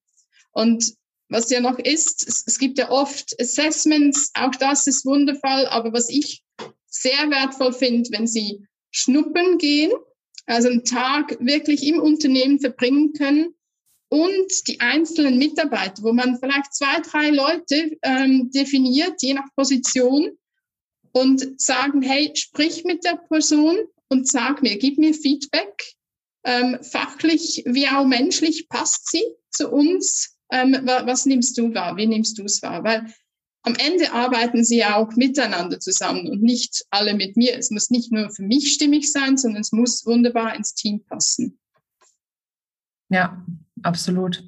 Und 0.52 0.94
was 1.30 1.50
ja 1.50 1.62
noch 1.62 1.80
ist, 1.80 2.28
es, 2.28 2.60
gibt 2.60 2.78
ja 2.78 2.92
oft 2.92 3.40
Assessments, 3.40 4.32
auch 4.34 4.52
das 4.52 4.86
ist 4.88 5.06
wundervoll, 5.06 5.66
aber 5.68 5.94
was 5.94 6.10
ich 6.10 6.44
sehr 6.88 7.30
wertvoll 7.30 7.72
finde, 7.72 8.10
wenn 8.12 8.28
Sie 8.28 8.66
schnuppern 8.92 9.58
gehen, 9.58 9.92
also 10.46 10.68
einen 10.68 10.84
Tag 10.84 11.38
wirklich 11.40 11.88
im 11.88 12.02
Unternehmen 12.02 12.60
verbringen 12.60 13.14
können 13.14 13.56
und 14.10 14.68
die 14.68 14.82
einzelnen 14.82 15.38
Mitarbeiter, 15.38 16.04
wo 16.04 16.12
man 16.12 16.38
vielleicht 16.38 16.74
zwei, 16.74 17.00
drei 17.00 17.30
Leute 17.30 17.98
ähm, 18.02 18.52
definiert, 18.52 19.22
je 19.22 19.36
nach 19.36 19.48
Position, 19.56 20.38
und 21.14 21.62
sagen, 21.62 22.02
hey, 22.02 22.32
sprich 22.36 22.84
mit 22.84 23.04
der 23.04 23.18
Person 23.30 23.78
und 24.10 24.28
sag 24.28 24.62
mir, 24.62 24.78
gib 24.78 24.98
mir 24.98 25.14
Feedback, 25.14 25.96
ähm, 26.44 26.80
fachlich 26.82 27.64
wie 27.66 27.88
auch 27.88 28.06
menschlich 28.06 28.68
passt 28.70 29.10
sie 29.10 29.24
zu 29.50 29.70
uns. 29.70 30.38
Ähm, 30.52 30.78
was 30.84 31.26
nimmst 31.26 31.58
du 31.58 31.74
wahr? 31.74 31.96
Wie 31.98 32.08
nimmst 32.08 32.38
du 32.38 32.44
es 32.44 32.62
wahr? 32.62 32.84
Weil 32.84 33.14
am 33.64 33.76
Ende 33.76 34.12
arbeiten 34.12 34.66
sie 34.66 34.78
ja 34.78 34.96
auch 34.96 35.16
miteinander 35.16 35.80
zusammen 35.80 36.28
und 36.28 36.42
nicht 36.42 36.84
alle 36.90 37.14
mit 37.14 37.38
mir. 37.38 37.58
Es 37.58 37.70
muss 37.70 37.92
nicht 37.92 38.12
nur 38.12 38.32
für 38.32 38.44
mich 38.44 38.74
stimmig 38.74 39.12
sein, 39.12 39.38
sondern 39.38 39.62
es 39.62 39.72
muss 39.72 40.06
wunderbar 40.06 40.56
ins 40.56 40.74
Team 40.74 41.04
passen. 41.06 41.60
Ja, 43.10 43.46
absolut. 43.84 44.44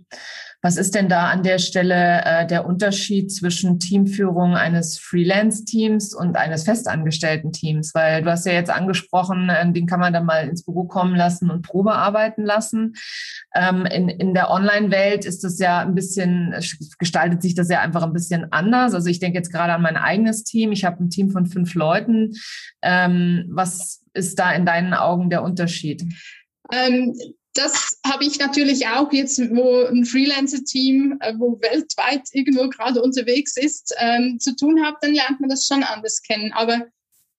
Was 0.65 0.77
ist 0.77 0.96
denn 0.96 1.10
da 1.10 1.27
an 1.27 1.43
der 1.43 1.60
Stelle 1.60 2.22
äh, 2.24 2.48
der 2.48 2.65
Unterschied 2.65 3.34
zwischen 3.34 3.79
Teamführung 3.79 4.55
eines 4.55 4.98
Freelance-Teams 4.98 6.13
und 6.13 6.38
eines 6.38 6.63
festangestellten 6.63 7.51
Teams? 7.51 7.93
Weil 7.93 8.24
du 8.24 8.32
hast 8.32 8.46
ja 8.46 8.53
jetzt 8.53 8.70
angesprochen, 8.70 9.50
äh, 9.50 9.70
den 9.74 9.88
kann 9.88 10.00
man 10.00 10.13
dann 10.13 10.25
mal 10.25 10.48
ins 10.48 10.63
Büro 10.63 10.86
kommen 10.86 11.17
lassen 11.17 11.51
und 11.51 11.63
Probe 11.63 11.91
arbeiten 11.96 12.43
lassen. 12.46 12.93
Ähm, 13.53 13.86
in, 13.86 14.08
in 14.08 14.34
der 14.34 14.50
Online-Welt 14.50 15.25
ist 15.25 15.43
das 15.43 15.60
ja 15.60 15.79
ein 15.79 15.96
bisschen, 15.96 16.55
gestaltet 16.98 17.41
sich 17.41 17.55
das 17.55 17.67
ja 17.67 17.82
einfach 17.82 18.03
ein 18.03 18.13
bisschen 18.13 18.50
anders. 18.53 18.93
Also 18.93 19.10
ich 19.10 19.20
denke 19.20 19.38
jetzt 19.38 19.51
gerade 19.51 19.74
an 19.74 19.82
mein 19.82 19.98
eigenes 19.98 20.46
Team. 20.46 20.72
Ich 20.72 20.86
habe 20.86 21.03
ein 21.03 21.10
Team 21.10 21.29
von 21.29 21.46
fünf 21.46 21.74
Leuten. 21.75 22.36
Ähm, 22.82 23.50
was 23.50 24.01
ist 24.13 24.39
da 24.39 24.53
in 24.53 24.65
deinen 24.65 24.93
Augen 24.93 25.29
der 25.29 25.43
Unterschied? 25.43 26.05
Ähm, 26.72 27.13
das 27.53 28.00
habe 28.05 28.25
ich 28.25 28.39
natürlich 28.39 28.88
auch 28.88 29.12
jetzt, 29.12 29.39
wo 29.51 29.86
ein 29.86 30.05
Freelancer-Team, 30.05 31.17
äh, 31.19 31.33
wo 31.38 31.60
weltweit 31.62 32.27
irgendwo 32.31 32.67
gerade 32.69 33.01
unterwegs 33.01 33.57
ist, 33.57 33.93
ähm, 34.00 34.39
zu 34.39 34.55
tun 34.55 34.83
hat, 34.83 34.95
dann 35.01 35.13
lernt 35.13 35.39
man 35.39 35.50
das 35.50 35.67
schon 35.67 35.83
anders 35.83 36.22
kennen. 36.22 36.51
Aber 36.53 36.88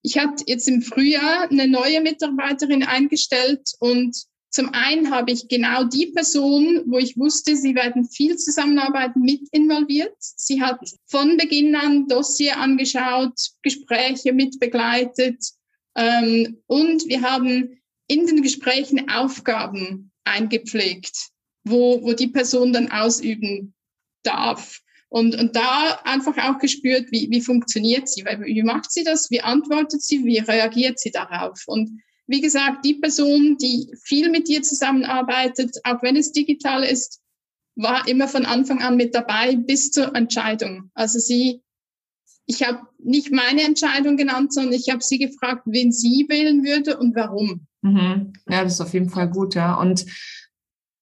ich 0.02 0.18
hatte 0.18 0.44
jetzt 0.46 0.68
im 0.68 0.82
Frühjahr 0.82 1.50
eine 1.50 1.66
neue 1.66 2.00
Mitarbeiterin 2.00 2.84
eingestellt 2.84 3.72
und 3.80 4.16
zum 4.50 4.72
einen 4.72 5.10
habe 5.10 5.32
ich 5.32 5.48
genau 5.48 5.82
die 5.82 6.12
Person, 6.14 6.84
wo 6.86 6.98
ich 6.98 7.18
wusste, 7.18 7.56
sie 7.56 7.74
werden 7.74 8.04
viel 8.04 8.36
zusammenarbeiten, 8.36 9.20
mit 9.22 9.48
involviert. 9.50 10.14
Sie 10.20 10.62
hat 10.62 10.78
von 11.06 11.36
Beginn 11.36 11.74
an 11.74 12.06
Dossier 12.06 12.56
angeschaut, 12.58 13.34
Gespräche 13.62 14.32
mit 14.32 14.60
begleitet 14.60 15.42
ähm, 15.96 16.62
und 16.68 17.08
wir 17.08 17.22
haben 17.22 17.80
in 18.06 18.26
den 18.26 18.42
Gesprächen 18.42 19.08
Aufgaben 19.08 20.12
eingepflegt, 20.24 21.30
wo, 21.64 22.02
wo 22.02 22.12
die 22.12 22.28
Person 22.28 22.72
dann 22.72 22.90
ausüben 22.90 23.74
darf. 24.22 24.80
Und, 25.08 25.36
und 25.36 25.54
da 25.54 26.00
einfach 26.04 26.36
auch 26.38 26.58
gespürt, 26.58 27.12
wie, 27.12 27.28
wie 27.30 27.40
funktioniert 27.40 28.08
sie, 28.08 28.24
wie 28.24 28.62
macht 28.62 28.90
sie 28.90 29.04
das, 29.04 29.30
wie 29.30 29.40
antwortet 29.40 30.02
sie, 30.02 30.24
wie 30.24 30.38
reagiert 30.38 30.98
sie 30.98 31.12
darauf. 31.12 31.62
Und 31.66 32.00
wie 32.26 32.40
gesagt, 32.40 32.84
die 32.84 32.94
Person, 32.94 33.56
die 33.58 33.94
viel 34.02 34.30
mit 34.30 34.48
dir 34.48 34.62
zusammenarbeitet, 34.62 35.76
auch 35.84 36.02
wenn 36.02 36.16
es 36.16 36.32
digital 36.32 36.82
ist, 36.82 37.20
war 37.76 38.06
immer 38.08 38.28
von 38.28 38.46
Anfang 38.46 38.82
an 38.82 38.96
mit 38.96 39.14
dabei 39.14 39.56
bis 39.56 39.90
zur 39.90 40.14
Entscheidung. 40.14 40.90
Also 40.94 41.18
sie, 41.18 41.60
ich 42.46 42.62
habe 42.62 42.80
nicht 42.98 43.32
meine 43.32 43.62
Entscheidung 43.62 44.16
genannt, 44.16 44.52
sondern 44.52 44.74
ich 44.74 44.90
habe 44.90 45.02
sie 45.02 45.18
gefragt, 45.18 45.62
wen 45.66 45.92
sie 45.92 46.26
wählen 46.28 46.64
würde 46.64 46.98
und 46.98 47.14
warum. 47.16 47.66
Mhm. 47.82 48.32
Ja, 48.48 48.64
das 48.64 48.74
ist 48.74 48.80
auf 48.80 48.92
jeden 48.92 49.10
Fall 49.10 49.30
gut, 49.30 49.54
ja. 49.54 49.74
Und 49.74 50.06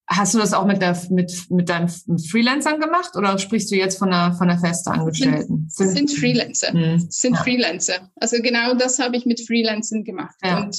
hast 0.06 0.34
du 0.34 0.38
das 0.38 0.52
auch 0.52 0.66
mit, 0.66 0.82
der, 0.82 0.96
mit, 1.10 1.50
mit 1.50 1.68
deinen 1.68 1.88
Freelancern 1.88 2.80
gemacht 2.80 3.16
oder 3.16 3.38
sprichst 3.38 3.70
du 3.70 3.76
jetzt 3.76 3.98
von 3.98 4.10
der, 4.10 4.34
von 4.34 4.48
der 4.48 4.58
Festangestellten? 4.58 5.66
Sind, 5.68 5.96
sind 5.96 6.10
Freelancer. 6.10 6.74
Mhm. 6.74 7.06
Sind 7.08 7.34
ja. 7.34 7.42
Freelancer. 7.42 8.10
Also 8.16 8.36
genau 8.42 8.74
das 8.74 8.98
habe 8.98 9.16
ich 9.16 9.26
mit 9.26 9.40
Freelancern 9.40 10.04
gemacht. 10.04 10.36
Ja. 10.42 10.62
Und 10.62 10.76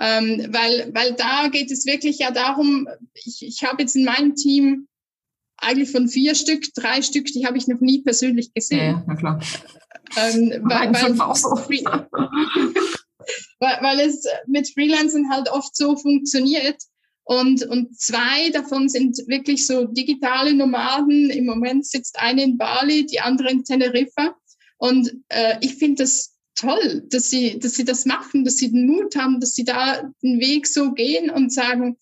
ähm, 0.00 0.48
weil, 0.50 0.90
weil 0.94 1.12
da 1.14 1.48
geht 1.48 1.70
es 1.70 1.84
wirklich 1.86 2.18
ja 2.18 2.30
darum, 2.30 2.88
ich, 3.12 3.42
ich 3.42 3.62
habe 3.64 3.82
jetzt 3.82 3.94
in 3.94 4.04
meinem 4.04 4.34
Team 4.34 4.88
eigentlich 5.62 5.90
von 5.90 6.08
vier 6.08 6.34
Stück, 6.34 6.64
drei 6.74 7.02
Stück, 7.02 7.26
die 7.26 7.46
habe 7.46 7.58
ich 7.58 7.68
noch 7.68 7.80
nie 7.80 8.02
persönlich 8.02 8.52
gesehen. 8.54 8.96
Ja, 8.96 9.04
na 9.06 9.14
klar. 9.14 9.40
Ähm, 10.16 10.50
weil, 10.64 10.92
weil, 10.92 11.20
auch 11.20 11.36
so. 11.36 11.48
weil, 13.60 13.78
weil 13.80 14.00
es 14.00 14.24
mit 14.46 14.68
Freelancern 14.68 15.30
halt 15.30 15.50
oft 15.50 15.76
so 15.76 15.96
funktioniert. 15.96 16.82
Und, 17.24 17.64
und 17.68 17.98
zwei 17.98 18.50
davon 18.50 18.88
sind 18.88 19.16
wirklich 19.28 19.66
so 19.66 19.84
digitale 19.86 20.54
Nomaden. 20.54 21.30
Im 21.30 21.46
Moment 21.46 21.86
sitzt 21.86 22.18
eine 22.18 22.42
in 22.42 22.58
Bali, 22.58 23.06
die 23.06 23.20
andere 23.20 23.50
in 23.50 23.64
Teneriffa. 23.64 24.34
Und 24.78 25.12
äh, 25.28 25.54
ich 25.60 25.76
finde 25.76 26.02
das 26.02 26.32
toll, 26.56 27.04
dass 27.08 27.30
sie, 27.30 27.58
dass 27.60 27.74
sie 27.74 27.84
das 27.84 28.06
machen, 28.06 28.44
dass 28.44 28.56
sie 28.56 28.72
den 28.72 28.86
Mut 28.86 29.14
haben, 29.16 29.40
dass 29.40 29.54
sie 29.54 29.64
da 29.64 30.02
den 30.22 30.40
Weg 30.40 30.66
so 30.66 30.92
gehen 30.92 31.30
und 31.30 31.52
sagen, 31.52 31.96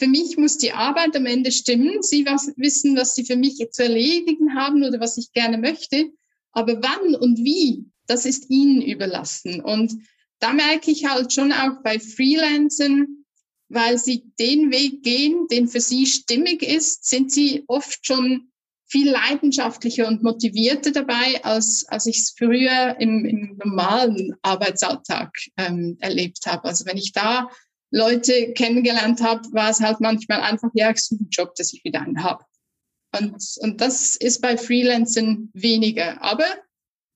für 0.00 0.08
mich 0.08 0.38
muss 0.38 0.56
die 0.56 0.72
Arbeit 0.72 1.14
am 1.14 1.26
Ende 1.26 1.52
stimmen. 1.52 2.02
Sie 2.02 2.24
was, 2.24 2.50
wissen, 2.56 2.96
was 2.96 3.14
sie 3.14 3.24
für 3.26 3.36
mich 3.36 3.58
zu 3.70 3.82
erledigen 3.82 4.54
haben 4.54 4.82
oder 4.82 4.98
was 4.98 5.18
ich 5.18 5.30
gerne 5.34 5.58
möchte. 5.58 6.10
Aber 6.52 6.82
wann 6.82 7.14
und 7.14 7.36
wie, 7.36 7.84
das 8.06 8.24
ist 8.24 8.48
ihnen 8.48 8.80
überlassen. 8.80 9.60
Und 9.60 9.92
da 10.38 10.54
merke 10.54 10.90
ich 10.90 11.04
halt 11.04 11.34
schon 11.34 11.52
auch 11.52 11.82
bei 11.84 11.98
Freelancern, 11.98 13.26
weil 13.68 13.98
sie 13.98 14.24
den 14.38 14.72
Weg 14.72 15.02
gehen, 15.02 15.46
den 15.50 15.68
für 15.68 15.82
sie 15.82 16.06
stimmig 16.06 16.62
ist, 16.62 17.04
sind 17.04 17.30
sie 17.30 17.64
oft 17.66 18.04
schon 18.06 18.50
viel 18.86 19.10
leidenschaftlicher 19.10 20.08
und 20.08 20.22
motivierter 20.22 20.92
dabei, 20.92 21.44
als, 21.44 21.84
als 21.88 22.06
ich 22.06 22.16
es 22.16 22.34
früher 22.36 22.96
im, 22.98 23.26
im 23.26 23.58
normalen 23.62 24.34
Arbeitsalltag 24.40 25.30
ähm, 25.58 25.98
erlebt 26.00 26.46
habe. 26.46 26.64
Also 26.64 26.86
wenn 26.86 26.96
ich 26.96 27.12
da 27.12 27.50
Leute 27.90 28.52
kennengelernt 28.52 29.22
habe, 29.22 29.42
war 29.52 29.70
es 29.70 29.80
halt 29.80 30.00
manchmal 30.00 30.40
einfach, 30.40 30.70
ja, 30.74 30.90
ich 30.90 30.98
suche 30.98 31.20
einen 31.20 31.30
Job, 31.30 31.54
dass 31.56 31.72
ich 31.72 31.84
wieder 31.84 32.00
einen 32.00 32.22
habe. 32.22 32.44
Und, 33.18 33.42
und 33.60 33.80
das 33.80 34.16
ist 34.16 34.40
bei 34.40 34.56
Freelancern 34.56 35.50
weniger. 35.52 36.22
Aber 36.22 36.44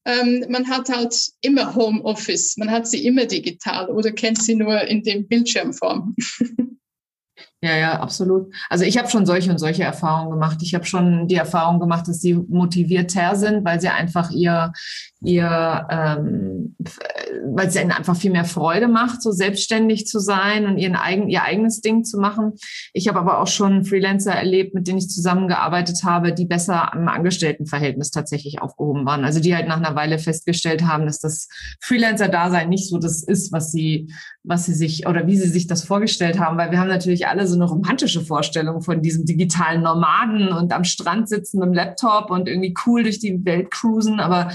ähm, 0.07 0.45
man 0.49 0.69
hat 0.69 0.89
halt 0.89 1.15
immer 1.41 1.75
Homeoffice, 1.75 2.57
man 2.57 2.71
hat 2.71 2.87
sie 2.87 3.07
immer 3.07 3.27
digital 3.27 3.89
oder 3.89 4.13
kennt 4.13 4.43
sie 4.43 4.55
nur 4.55 4.81
in 4.83 5.03
dem 5.03 5.27
Bildschirmform. 5.29 6.15
Ja, 7.65 7.77
ja, 7.79 7.99
absolut. 7.99 8.55
Also 8.69 8.85
ich 8.85 8.99
habe 8.99 9.09
schon 9.09 9.25
solche 9.25 9.51
und 9.51 9.57
solche 9.57 9.85
Erfahrungen 9.85 10.33
gemacht. 10.33 10.59
Ich 10.61 10.75
habe 10.75 10.85
schon 10.85 11.29
die 11.29 11.37
Erfahrung 11.37 11.81
gemacht, 11.81 12.07
dass 12.07 12.21
sie 12.21 12.35
motivierter 12.35 13.37
sind, 13.37 13.65
weil 13.65 13.81
sie 13.81 13.89
einfach 13.89 14.31
ihr, 14.31 14.71
ihr, 15.25 15.87
ähm, 15.91 16.77
weil 17.55 17.69
es 17.69 17.77
ihnen 17.77 17.93
einfach 17.93 18.17
viel 18.17 18.31
mehr 18.31 18.45
Freude 18.45 18.89
macht, 18.89 19.23
so 19.23 19.33
selbstständig 19.33 20.07
zu 20.07 20.19
sein 20.19 20.67
und 20.67 20.79
ihren 20.79 20.97
eigen, 20.97 21.29
ihr 21.29 21.43
eigenes 21.43 21.81
Ding 21.81 22.05
zu 22.05 22.19
machen. 22.19 22.53
Ich 22.93 23.09
habe 23.09 23.19
aber 23.19 23.41
auch 23.41 23.47
schon 23.47 23.85
Freelancer 23.85 24.33
erlebt, 24.33 24.75
mit 24.75 24.87
denen 24.87 24.99
ich 24.99 25.09
zusammengearbeitet 25.09 26.05
habe, 26.05 26.33
die 26.33 26.47
besser 26.47 26.93
am 26.93 27.09
Angestelltenverhältnis 27.09 28.11
tatsächlich 28.11 28.61
aufgehoben 28.61 29.07
waren. 29.07 29.25
Also 29.25 29.41
die 29.41 29.55
halt 29.55 29.69
nach 29.69 29.79
einer 29.79 29.97
Weile 29.97 30.19
festgestellt 30.19 30.83
haben, 30.83 31.07
dass 31.07 31.21
das 31.21 31.49
Freelancer-Dasein 31.81 32.69
nicht 32.69 32.89
so 32.89 32.99
das 32.99 33.23
ist, 33.23 33.53
was 33.53 33.73
sie, 33.73 34.13
was 34.43 34.67
sie 34.67 34.75
sich 34.75 35.07
oder 35.07 35.27
wie 35.27 35.37
sie 35.37 35.49
sich 35.49 35.67
das 35.67 35.85
vorgestellt 35.85 36.39
haben, 36.39 36.59
weil 36.59 36.71
wir 36.71 36.79
haben 36.79 36.89
natürlich 36.89 37.27
alle 37.27 37.47
so 37.47 37.55
eine 37.55 37.65
romantische 37.65 38.21
Vorstellung 38.21 38.83
von 38.83 39.01
diesem 39.03 39.25
digitalen 39.25 39.83
Nomaden 39.83 40.49
und 40.49 40.73
am 40.73 40.85
Strand 40.85 41.29
sitzen 41.29 41.59
mit 41.61 41.69
dem 41.69 41.75
Laptop 41.75 42.31
und 42.31 42.49
irgendwie 42.49 42.75
cool 42.87 43.03
durch 43.03 43.19
die 43.19 43.45
Welt 43.45 43.71
cruisen, 43.71 44.21
aber 44.21 44.51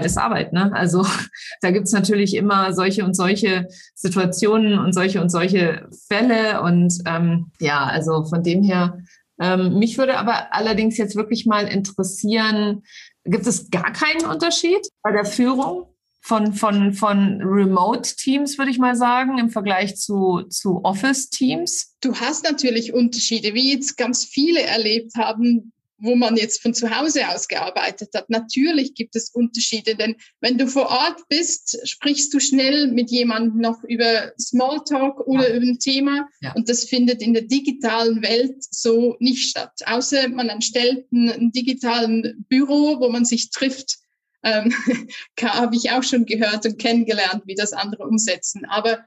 Arbeit 0.00 0.06
ist 0.06 0.18
Arbeit, 0.18 0.52
ne? 0.52 0.72
Also 0.72 1.04
da 1.60 1.70
gibt's 1.70 1.92
natürlich 1.92 2.34
immer 2.34 2.72
solche 2.72 3.04
und 3.04 3.14
solche 3.14 3.66
Situationen 3.94 4.78
und 4.78 4.92
solche 4.92 5.20
und 5.20 5.30
solche 5.30 5.88
Fälle 6.08 6.62
und 6.62 6.94
ähm, 7.06 7.52
ja, 7.60 7.84
also 7.84 8.24
von 8.24 8.42
dem 8.42 8.62
her 8.62 8.98
ähm, 9.40 9.78
mich 9.78 9.96
würde 9.96 10.18
aber 10.18 10.54
allerdings 10.54 10.98
jetzt 10.98 11.16
wirklich 11.16 11.46
mal 11.46 11.66
interessieren, 11.66 12.82
gibt 13.24 13.46
es 13.46 13.70
gar 13.70 13.90
keinen 13.92 14.26
Unterschied 14.26 14.86
bei 15.02 15.12
der 15.12 15.24
Führung? 15.24 15.86
von, 16.22 16.52
von, 16.52 16.92
von 16.92 17.40
Remote-Teams, 17.42 18.58
würde 18.58 18.70
ich 18.70 18.78
mal 18.78 18.94
sagen, 18.94 19.38
im 19.38 19.48
Vergleich 19.48 19.96
zu, 19.96 20.42
zu 20.50 20.84
Office-Teams? 20.84 21.96
Du 22.02 22.14
hast 22.14 22.44
natürlich 22.44 22.92
Unterschiede, 22.92 23.54
wie 23.54 23.72
jetzt 23.72 23.96
ganz 23.96 24.26
viele 24.26 24.60
erlebt 24.60 25.14
haben, 25.16 25.72
wo 26.00 26.16
man 26.16 26.36
jetzt 26.36 26.62
von 26.62 26.74
zu 26.74 26.90
Hause 26.90 27.28
aus 27.28 27.48
gearbeitet 27.48 28.10
hat. 28.14 28.28
Natürlich 28.30 28.94
gibt 28.94 29.16
es 29.16 29.30
Unterschiede, 29.30 29.94
denn 29.94 30.16
wenn 30.40 30.58
du 30.58 30.66
vor 30.66 30.88
Ort 30.88 31.22
bist, 31.28 31.78
sprichst 31.88 32.32
du 32.34 32.40
schnell 32.40 32.88
mit 32.88 33.10
jemandem 33.10 33.60
noch 33.60 33.82
über 33.84 34.32
Smalltalk 34.40 35.26
oder 35.26 35.48
ja. 35.48 35.56
über 35.56 35.66
ein 35.66 35.78
Thema 35.78 36.28
ja. 36.40 36.52
und 36.54 36.68
das 36.68 36.84
findet 36.84 37.22
in 37.22 37.34
der 37.34 37.42
digitalen 37.42 38.22
Welt 38.22 38.56
so 38.70 39.16
nicht 39.20 39.48
statt. 39.48 39.72
Außer 39.86 40.28
man 40.28 40.48
erstellt 40.48 41.10
ein 41.12 41.52
digitalen 41.52 42.44
Büro, 42.48 43.00
wo 43.00 43.08
man 43.08 43.24
sich 43.24 43.50
trifft 43.50 43.98
ähm, 44.42 44.72
habe 45.42 45.76
ich 45.76 45.90
auch 45.90 46.02
schon 46.02 46.24
gehört 46.24 46.64
und 46.64 46.78
kennengelernt, 46.78 47.42
wie 47.46 47.54
das 47.54 47.72
andere 47.72 48.06
umsetzen. 48.06 48.64
Aber 48.64 49.04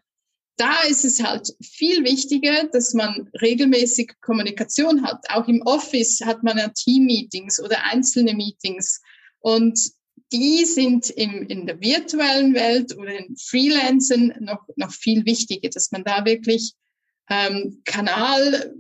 da 0.57 0.81
ist 0.87 1.03
es 1.03 1.23
halt 1.23 1.51
viel 1.61 2.03
wichtiger, 2.03 2.67
dass 2.71 2.93
man 2.93 3.29
regelmäßig 3.41 4.13
Kommunikation 4.21 5.03
hat. 5.03 5.25
Auch 5.29 5.47
im 5.47 5.61
Office 5.63 6.21
hat 6.23 6.43
man 6.43 6.57
ja 6.57 6.69
Team-Meetings 6.69 7.61
oder 7.61 7.83
einzelne 7.91 8.33
Meetings. 8.35 9.01
Und 9.39 9.79
die 10.31 10.65
sind 10.65 11.09
im, 11.11 11.43
in 11.43 11.65
der 11.65 11.79
virtuellen 11.79 12.53
Welt 12.53 12.95
oder 12.97 13.17
in 13.17 13.35
Freelancern 13.37 14.33
noch, 14.39 14.67
noch 14.75 14.91
viel 14.91 15.25
wichtiger, 15.25 15.69
dass 15.69 15.91
man 15.91 16.03
da 16.03 16.25
wirklich 16.25 16.73
ähm, 17.29 17.81
Kanal 17.85 18.73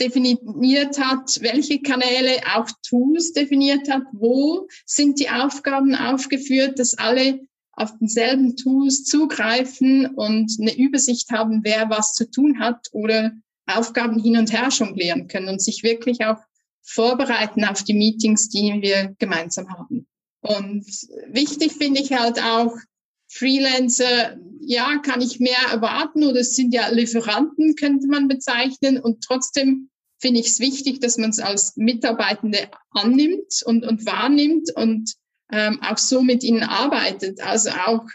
definiert 0.00 0.98
hat, 0.98 1.38
welche 1.42 1.80
Kanäle, 1.80 2.38
auch 2.54 2.68
Tools 2.86 3.32
definiert 3.32 3.88
hat, 3.90 4.02
wo 4.12 4.66
sind 4.84 5.20
die 5.20 5.30
Aufgaben 5.30 5.94
aufgeführt, 5.94 6.78
dass 6.78 6.98
alle 6.98 7.40
auf 7.72 7.96
denselben 7.98 8.56
Tools 8.56 9.04
zugreifen 9.04 10.06
und 10.14 10.56
eine 10.60 10.76
Übersicht 10.76 11.30
haben, 11.30 11.60
wer 11.64 11.88
was 11.90 12.12
zu 12.12 12.30
tun 12.30 12.58
hat 12.60 12.88
oder 12.92 13.32
Aufgaben 13.66 14.20
hin 14.20 14.36
und 14.36 14.52
her 14.52 14.68
jonglieren 14.68 15.28
können 15.28 15.48
und 15.48 15.62
sich 15.62 15.82
wirklich 15.82 16.24
auch 16.24 16.38
vorbereiten 16.82 17.64
auf 17.64 17.82
die 17.84 17.94
Meetings, 17.94 18.48
die 18.48 18.82
wir 18.82 19.14
gemeinsam 19.18 19.68
haben. 19.70 20.06
Und 20.40 20.84
wichtig 21.28 21.72
finde 21.72 22.00
ich 22.00 22.12
halt 22.12 22.42
auch, 22.42 22.76
Freelancer, 23.28 24.36
ja, 24.60 24.98
kann 24.98 25.22
ich 25.22 25.40
mehr 25.40 25.56
erwarten 25.70 26.24
oder 26.24 26.40
es 26.40 26.54
sind 26.54 26.74
ja 26.74 26.88
Lieferanten, 26.88 27.76
könnte 27.76 28.06
man 28.08 28.28
bezeichnen. 28.28 29.00
Und 29.00 29.24
trotzdem 29.24 29.88
finde 30.18 30.40
ich 30.40 30.48
es 30.48 30.60
wichtig, 30.60 31.00
dass 31.00 31.16
man 31.16 31.30
es 31.30 31.38
als 31.38 31.74
Mitarbeitende 31.76 32.70
annimmt 32.90 33.62
und, 33.64 33.86
und 33.86 34.04
wahrnimmt 34.04 34.76
und 34.76 35.14
ähm, 35.52 35.80
auch 35.82 35.98
so 35.98 36.22
mit 36.22 36.42
ihnen 36.42 36.62
arbeitet. 36.62 37.40
Also 37.40 37.70
auch, 37.70 38.06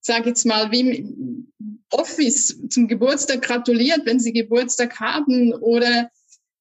sage 0.00 0.30
jetzt 0.30 0.46
mal, 0.46 0.70
wie 0.70 0.80
im 0.80 1.52
Office 1.90 2.56
zum 2.68 2.88
Geburtstag 2.88 3.42
gratuliert, 3.42 4.02
wenn 4.04 4.20
sie 4.20 4.32
Geburtstag 4.32 4.98
haben 4.98 5.52
oder 5.52 6.10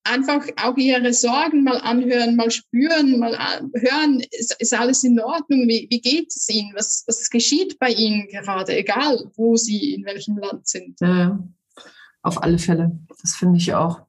einfach 0.04 0.46
auch 0.58 0.78
ihre 0.78 1.14
Sorgen 1.14 1.64
mal 1.64 1.80
anhören, 1.82 2.36
mal 2.36 2.52
spüren, 2.52 3.20
mal 3.20 3.34
hören, 3.74 4.22
ist, 4.32 4.56
ist 4.60 4.74
alles 4.74 5.04
in 5.04 5.20
Ordnung, 5.20 5.68
wie, 5.68 5.88
wie 5.90 6.00
geht 6.00 6.30
es 6.30 6.48
ihnen, 6.50 6.74
was, 6.76 7.04
was 7.08 7.30
geschieht 7.30 7.80
bei 7.80 7.90
ihnen 7.90 8.28
gerade, 8.28 8.78
egal 8.78 9.32
wo 9.36 9.56
sie, 9.56 9.96
in 9.96 10.06
welchem 10.06 10.38
Land 10.38 10.68
sind. 10.68 11.00
Ja, 11.02 11.40
auf 12.22 12.44
alle 12.44 12.60
Fälle, 12.60 13.00
das 13.22 13.36
finde 13.36 13.58
ich 13.58 13.74
auch. 13.74 14.02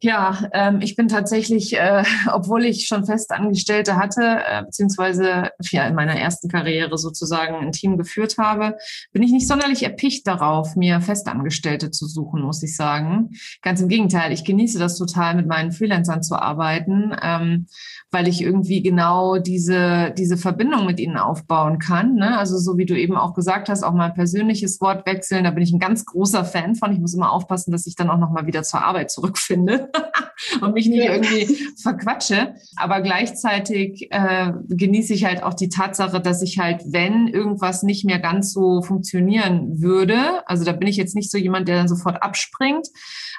Ja, 0.00 0.48
ähm, 0.52 0.80
ich 0.80 0.96
bin 0.96 1.08
tatsächlich, 1.08 1.76
äh, 1.76 2.02
obwohl 2.32 2.64
ich 2.64 2.86
schon 2.86 3.04
Festangestellte 3.04 3.96
hatte, 3.96 4.40
äh, 4.48 4.62
beziehungsweise 4.64 5.50
ja, 5.70 5.86
in 5.86 5.94
meiner 5.94 6.16
ersten 6.16 6.48
Karriere 6.48 6.98
sozusagen 6.98 7.54
ein 7.56 7.72
Team 7.72 7.96
geführt 7.96 8.38
habe, 8.38 8.76
bin 9.12 9.22
ich 9.22 9.30
nicht 9.30 9.46
sonderlich 9.46 9.84
erpicht 9.84 10.26
darauf, 10.26 10.74
mir 10.74 11.00
Festangestellte 11.00 11.90
zu 11.90 12.06
suchen, 12.06 12.42
muss 12.42 12.62
ich 12.62 12.74
sagen. 12.74 13.30
Ganz 13.62 13.80
im 13.80 13.88
Gegenteil, 13.88 14.32
ich 14.32 14.44
genieße 14.44 14.78
das 14.78 14.98
total, 14.98 15.36
mit 15.36 15.46
meinen 15.46 15.72
Freelancern 15.72 16.22
zu 16.22 16.36
arbeiten, 16.36 17.14
ähm, 17.22 17.66
weil 18.10 18.26
ich 18.26 18.42
irgendwie 18.42 18.82
genau 18.82 19.38
diese, 19.38 20.12
diese 20.16 20.36
Verbindung 20.36 20.86
mit 20.86 20.98
ihnen 20.98 21.18
aufbauen 21.18 21.78
kann. 21.78 22.14
Ne? 22.14 22.36
Also 22.38 22.58
so 22.58 22.78
wie 22.78 22.86
du 22.86 22.98
eben 22.98 23.16
auch 23.16 23.34
gesagt 23.34 23.68
hast, 23.68 23.82
auch 23.82 23.92
mal 23.92 24.06
ein 24.06 24.14
persönliches 24.14 24.80
Wort 24.80 25.06
wechseln, 25.06 25.44
da 25.44 25.50
bin 25.50 25.62
ich 25.62 25.72
ein 25.72 25.78
ganz 25.78 26.04
großer 26.04 26.44
Fan 26.44 26.74
von. 26.74 26.92
Ich 26.92 26.98
muss 26.98 27.14
immer 27.14 27.30
aufpassen, 27.32 27.70
dass 27.70 27.86
ich 27.86 27.94
dann 27.94 28.10
auch 28.10 28.18
nochmal 28.18 28.46
wieder 28.46 28.62
zur 28.62 28.82
Arbeit 28.82 29.10
zurückfinde 29.10 29.67
finde 29.68 29.90
und 30.60 30.74
mich 30.74 30.88
nicht 30.88 31.04
irgendwie 31.04 31.46
verquatsche. 31.80 32.54
Aber 32.76 33.00
gleichzeitig 33.00 34.08
äh, 34.10 34.52
genieße 34.68 35.14
ich 35.14 35.24
halt 35.24 35.42
auch 35.42 35.54
die 35.54 35.68
Tatsache, 35.68 36.20
dass 36.20 36.42
ich 36.42 36.58
halt, 36.58 36.82
wenn 36.86 37.28
irgendwas 37.28 37.82
nicht 37.82 38.04
mehr 38.04 38.18
ganz 38.18 38.52
so 38.52 38.82
funktionieren 38.82 39.80
würde, 39.80 40.46
also 40.46 40.64
da 40.64 40.72
bin 40.72 40.88
ich 40.88 40.96
jetzt 40.96 41.14
nicht 41.14 41.30
so 41.30 41.38
jemand, 41.38 41.68
der 41.68 41.76
dann 41.76 41.88
sofort 41.88 42.22
abspringt, 42.22 42.88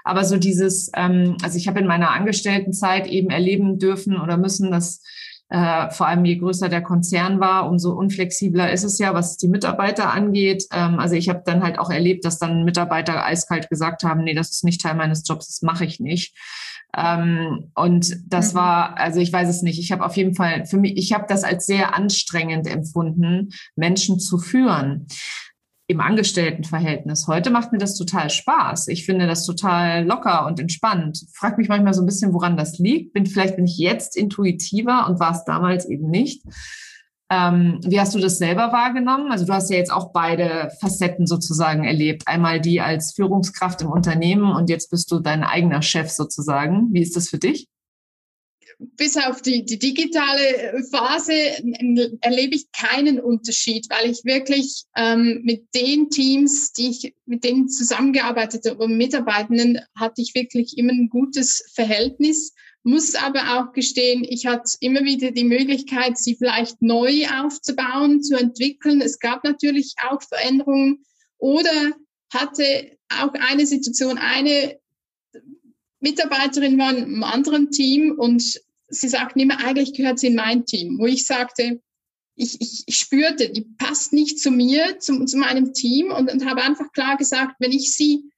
aber 0.03 0.23
so 0.23 0.37
dieses, 0.37 0.91
ähm, 0.95 1.37
also 1.43 1.57
ich 1.57 1.67
habe 1.67 1.79
in 1.79 1.87
meiner 1.87 2.11
Angestelltenzeit 2.11 3.07
eben 3.07 3.29
erleben 3.29 3.79
dürfen 3.79 4.19
oder 4.19 4.37
müssen, 4.37 4.71
dass 4.71 5.01
äh, 5.49 5.89
vor 5.89 6.07
allem 6.07 6.25
je 6.25 6.37
größer 6.37 6.69
der 6.69 6.83
Konzern 6.83 7.39
war, 7.39 7.67
umso 7.67 7.93
unflexibler 7.93 8.71
ist 8.71 8.83
es 8.83 8.99
ja, 8.99 9.13
was 9.13 9.37
die 9.37 9.47
Mitarbeiter 9.47 10.13
angeht. 10.13 10.65
Ähm, 10.71 10.99
also 10.99 11.15
ich 11.15 11.27
habe 11.27 11.41
dann 11.43 11.63
halt 11.63 11.79
auch 11.79 11.89
erlebt, 11.89 12.23
dass 12.23 12.37
dann 12.37 12.65
Mitarbeiter 12.65 13.25
eiskalt 13.25 13.69
gesagt 13.69 14.03
haben, 14.03 14.23
nee, 14.23 14.35
das 14.35 14.51
ist 14.51 14.63
nicht 14.63 14.81
Teil 14.81 14.95
meines 14.95 15.27
Jobs, 15.27 15.47
das 15.47 15.61
mache 15.63 15.85
ich 15.85 15.99
nicht. 15.99 16.35
Ähm, 16.95 17.71
und 17.75 18.15
das 18.27 18.53
mhm. 18.53 18.57
war, 18.57 18.97
also 18.97 19.19
ich 19.19 19.33
weiß 19.33 19.49
es 19.49 19.61
nicht. 19.61 19.79
Ich 19.79 19.91
habe 19.91 20.05
auf 20.05 20.15
jeden 20.17 20.35
Fall 20.35 20.65
für 20.65 20.77
mich, 20.77 20.97
ich 20.97 21.13
habe 21.13 21.25
das 21.27 21.43
als 21.43 21.65
sehr 21.65 21.95
anstrengend 21.95 22.67
empfunden, 22.67 23.49
Menschen 23.75 24.19
zu 24.19 24.37
führen 24.37 25.07
im 25.89 26.01
Angestelltenverhältnis. 26.01 27.25
Heute 27.27 27.49
macht 27.49 27.71
mir 27.71 27.79
das 27.79 27.95
total 27.95 28.29
Spaß. 28.29 28.89
Ich 28.89 29.07
finde 29.07 29.25
das 29.25 29.43
total 29.43 30.05
locker 30.05 30.45
und 30.45 30.59
entspannt. 30.59 31.25
Frag 31.33 31.57
mich 31.57 31.67
manchmal 31.67 31.95
so 31.95 32.03
ein 32.03 32.05
bisschen, 32.05 32.31
woran 32.31 32.57
das 32.57 32.77
liegt. 32.77 33.13
Bin 33.13 33.25
vielleicht 33.25 33.55
bin 33.55 33.65
ich 33.65 33.79
jetzt 33.79 34.15
intuitiver 34.15 35.07
und 35.07 35.19
war 35.19 35.31
es 35.31 35.45
damals 35.45 35.89
eben 35.89 36.07
nicht. 36.11 36.43
Ähm, 37.31 37.79
wie 37.83 37.99
hast 37.99 38.13
du 38.13 38.19
das 38.19 38.37
selber 38.37 38.71
wahrgenommen? 38.71 39.31
Also 39.31 39.47
du 39.47 39.53
hast 39.53 39.71
ja 39.71 39.77
jetzt 39.77 39.91
auch 39.91 40.11
beide 40.13 40.69
Facetten 40.79 41.25
sozusagen 41.25 41.83
erlebt. 41.83 42.27
Einmal 42.27 42.61
die 42.61 42.81
als 42.81 43.13
Führungskraft 43.15 43.81
im 43.81 43.89
Unternehmen 43.91 44.51
und 44.51 44.69
jetzt 44.69 44.91
bist 44.91 45.11
du 45.11 45.19
dein 45.19 45.43
eigener 45.43 45.81
Chef 45.81 46.11
sozusagen. 46.11 46.89
Wie 46.93 47.01
ist 47.01 47.15
das 47.15 47.29
für 47.29 47.39
dich? 47.39 47.67
Bis 48.79 49.17
auf 49.17 49.41
die, 49.41 49.65
die 49.65 49.77
digitale 49.77 50.83
Phase 50.89 51.33
erlebe 52.21 52.55
ich 52.55 52.71
keinen 52.71 53.19
Unterschied, 53.19 53.87
weil 53.89 54.09
ich 54.09 54.23
wirklich 54.23 54.85
ähm, 54.95 55.41
mit 55.43 55.67
den 55.75 56.09
Teams, 56.09 56.71
die 56.71 56.89
ich 56.89 57.13
mit 57.25 57.43
denen 57.43 57.67
zusammengearbeitet 57.67 58.65
habe 58.65 58.87
Mitarbeitenden, 58.87 59.79
hatte 59.95 60.21
ich 60.21 60.33
wirklich 60.33 60.77
immer 60.77 60.93
ein 60.93 61.09
gutes 61.09 61.69
Verhältnis. 61.73 62.53
Muss 62.83 63.15
aber 63.15 63.59
auch 63.59 63.73
gestehen, 63.73 64.23
ich 64.23 64.45
hatte 64.45 64.77
immer 64.79 65.03
wieder 65.03 65.31
die 65.31 65.43
Möglichkeit, 65.43 66.17
sie 66.17 66.35
vielleicht 66.35 66.81
neu 66.81 67.27
aufzubauen, 67.27 68.23
zu 68.23 68.37
entwickeln. 68.37 69.01
Es 69.01 69.19
gab 69.19 69.43
natürlich 69.43 69.95
auch 70.09 70.21
Veränderungen 70.21 71.03
oder 71.37 71.91
hatte 72.33 72.97
auch 73.09 73.33
eine 73.33 73.65
Situation, 73.65 74.17
eine 74.17 74.79
Mitarbeiterin 75.99 76.77
war 76.77 76.89
einem 76.89 77.23
anderen 77.23 77.71
Team 77.71 78.13
und 78.17 78.61
sie 78.89 79.07
sagten 79.07 79.39
immer, 79.39 79.59
eigentlich 79.63 79.93
gehört 79.93 80.19
sie 80.19 80.27
in 80.27 80.35
mein 80.35 80.65
Team, 80.65 80.97
wo 80.99 81.05
ich 81.05 81.25
sagte, 81.25 81.81
ich, 82.35 82.59
ich, 82.61 82.83
ich 82.85 82.95
spürte, 82.95 83.49
die 83.49 83.65
passt 83.77 84.13
nicht 84.13 84.39
zu 84.39 84.49
mir, 84.49 84.99
zu, 84.99 85.25
zu 85.25 85.37
meinem 85.37 85.73
Team 85.73 86.11
und, 86.11 86.31
und 86.31 86.45
habe 86.45 86.63
einfach 86.63 86.91
klar 86.93 87.17
gesagt, 87.17 87.55
wenn 87.59 87.71
ich 87.71 87.93
sie 87.93 88.29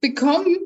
bekomme, 0.00 0.58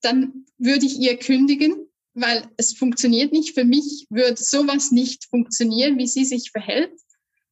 dann 0.00 0.46
würde 0.58 0.86
ich 0.86 0.98
ihr 0.98 1.16
kündigen, 1.18 1.74
weil 2.14 2.48
es 2.56 2.74
funktioniert 2.74 3.32
nicht. 3.32 3.54
Für 3.54 3.64
mich 3.64 4.06
würde 4.10 4.40
sowas 4.40 4.92
nicht 4.92 5.24
funktionieren, 5.24 5.98
wie 5.98 6.06
sie 6.06 6.24
sich 6.24 6.52
verhält. 6.52 6.92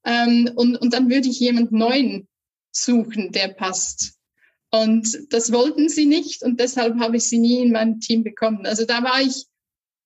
Ähm, 0.05 0.51
und, 0.55 0.77
und 0.77 0.93
dann 0.93 1.11
würde 1.11 1.29
ich 1.29 1.41
jemand 1.41 1.73
Neuen 1.73 2.29
suchen, 2.71 3.33
der 3.33 3.49
passt. 3.49 4.15
Und 4.71 5.27
das 5.31 5.53
wollten 5.53 5.89
sie 5.89 6.07
nicht 6.07 6.43
und 6.43 6.59
deshalb 6.59 6.99
habe 6.99 7.19
ich 7.19 7.25
sie 7.25 7.39
nie 7.39 7.61
in 7.61 7.73
mein 7.73 8.01
Team 8.01 8.25
bekommen. 8.25 8.65
Also 8.65 8.87
da 8.87 9.03
war 9.03 9.21
ich 9.21 9.45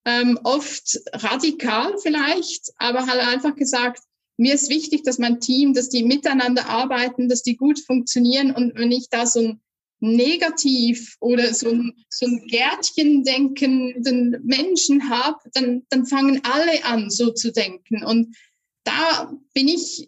ähm, 0.06 0.38
oft 0.44 1.00
radikal 1.12 1.98
vielleicht, 1.98 2.72
aber 2.78 3.06
halt 3.06 3.20
einfach 3.20 3.56
gesagt, 3.56 4.00
mir 4.38 4.54
ist 4.54 4.70
wichtig, 4.70 5.02
dass 5.02 5.18
mein 5.18 5.40
Team, 5.40 5.74
dass 5.74 5.88
die 5.88 6.04
miteinander 6.04 6.68
arbeiten, 6.68 7.28
dass 7.28 7.42
die 7.42 7.56
gut 7.56 7.80
funktionieren. 7.80 8.52
Und 8.52 8.78
wenn 8.78 8.92
ich 8.92 9.08
da 9.10 9.26
so 9.26 9.40
ein 9.40 9.60
negativ 9.98 11.16
oder 11.20 11.52
so 11.54 11.70
ein, 11.70 11.94
so 12.08 12.26
ein 12.26 12.46
Gärtchen 12.46 13.24
denkenden 13.24 14.36
Menschen 14.44 15.08
habe, 15.10 15.38
dann, 15.54 15.84
dann 15.88 16.06
fangen 16.06 16.40
alle 16.44 16.84
an, 16.84 17.10
so 17.10 17.32
zu 17.32 17.50
denken. 17.50 18.04
Und 18.04 18.36
da 18.84 19.32
bin 19.54 19.68
ich 19.68 20.06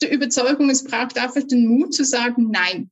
der 0.00 0.12
Überzeugung, 0.12 0.70
es 0.70 0.84
braucht 0.84 1.18
einfach 1.18 1.42
den 1.42 1.66
Mut 1.66 1.92
zu 1.92 2.04
sagen, 2.04 2.50
nein. 2.50 2.90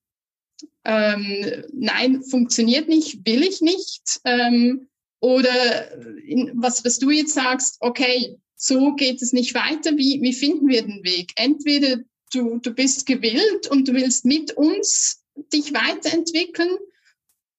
Ähm, 0.85 1.64
nein, 1.72 2.22
funktioniert 2.22 2.88
nicht, 2.88 3.24
will 3.24 3.42
ich 3.42 3.61
nicht. 3.62 4.20
Ähm, 4.24 4.88
oder 5.25 5.91
in, 6.27 6.53
was, 6.57 6.85
was 6.85 6.99
du 6.99 7.09
jetzt 7.09 7.33
sagst, 7.33 7.79
okay, 7.81 8.37
so 8.57 8.95
geht 8.95 9.23
es 9.23 9.33
nicht 9.33 9.55
weiter. 9.55 9.97
Wie, 9.97 10.21
wie 10.21 10.35
finden 10.35 10.69
wir 10.69 10.83
den 10.83 11.03
Weg? 11.03 11.33
Entweder 11.37 12.03
du, 12.35 12.59
du 12.59 12.73
bist 12.73 13.07
gewillt 13.07 13.71
und 13.71 13.89
du 13.89 13.95
willst 13.95 14.27
mit 14.27 14.53
uns 14.53 15.25
dich 15.51 15.73
weiterentwickeln 15.73 16.77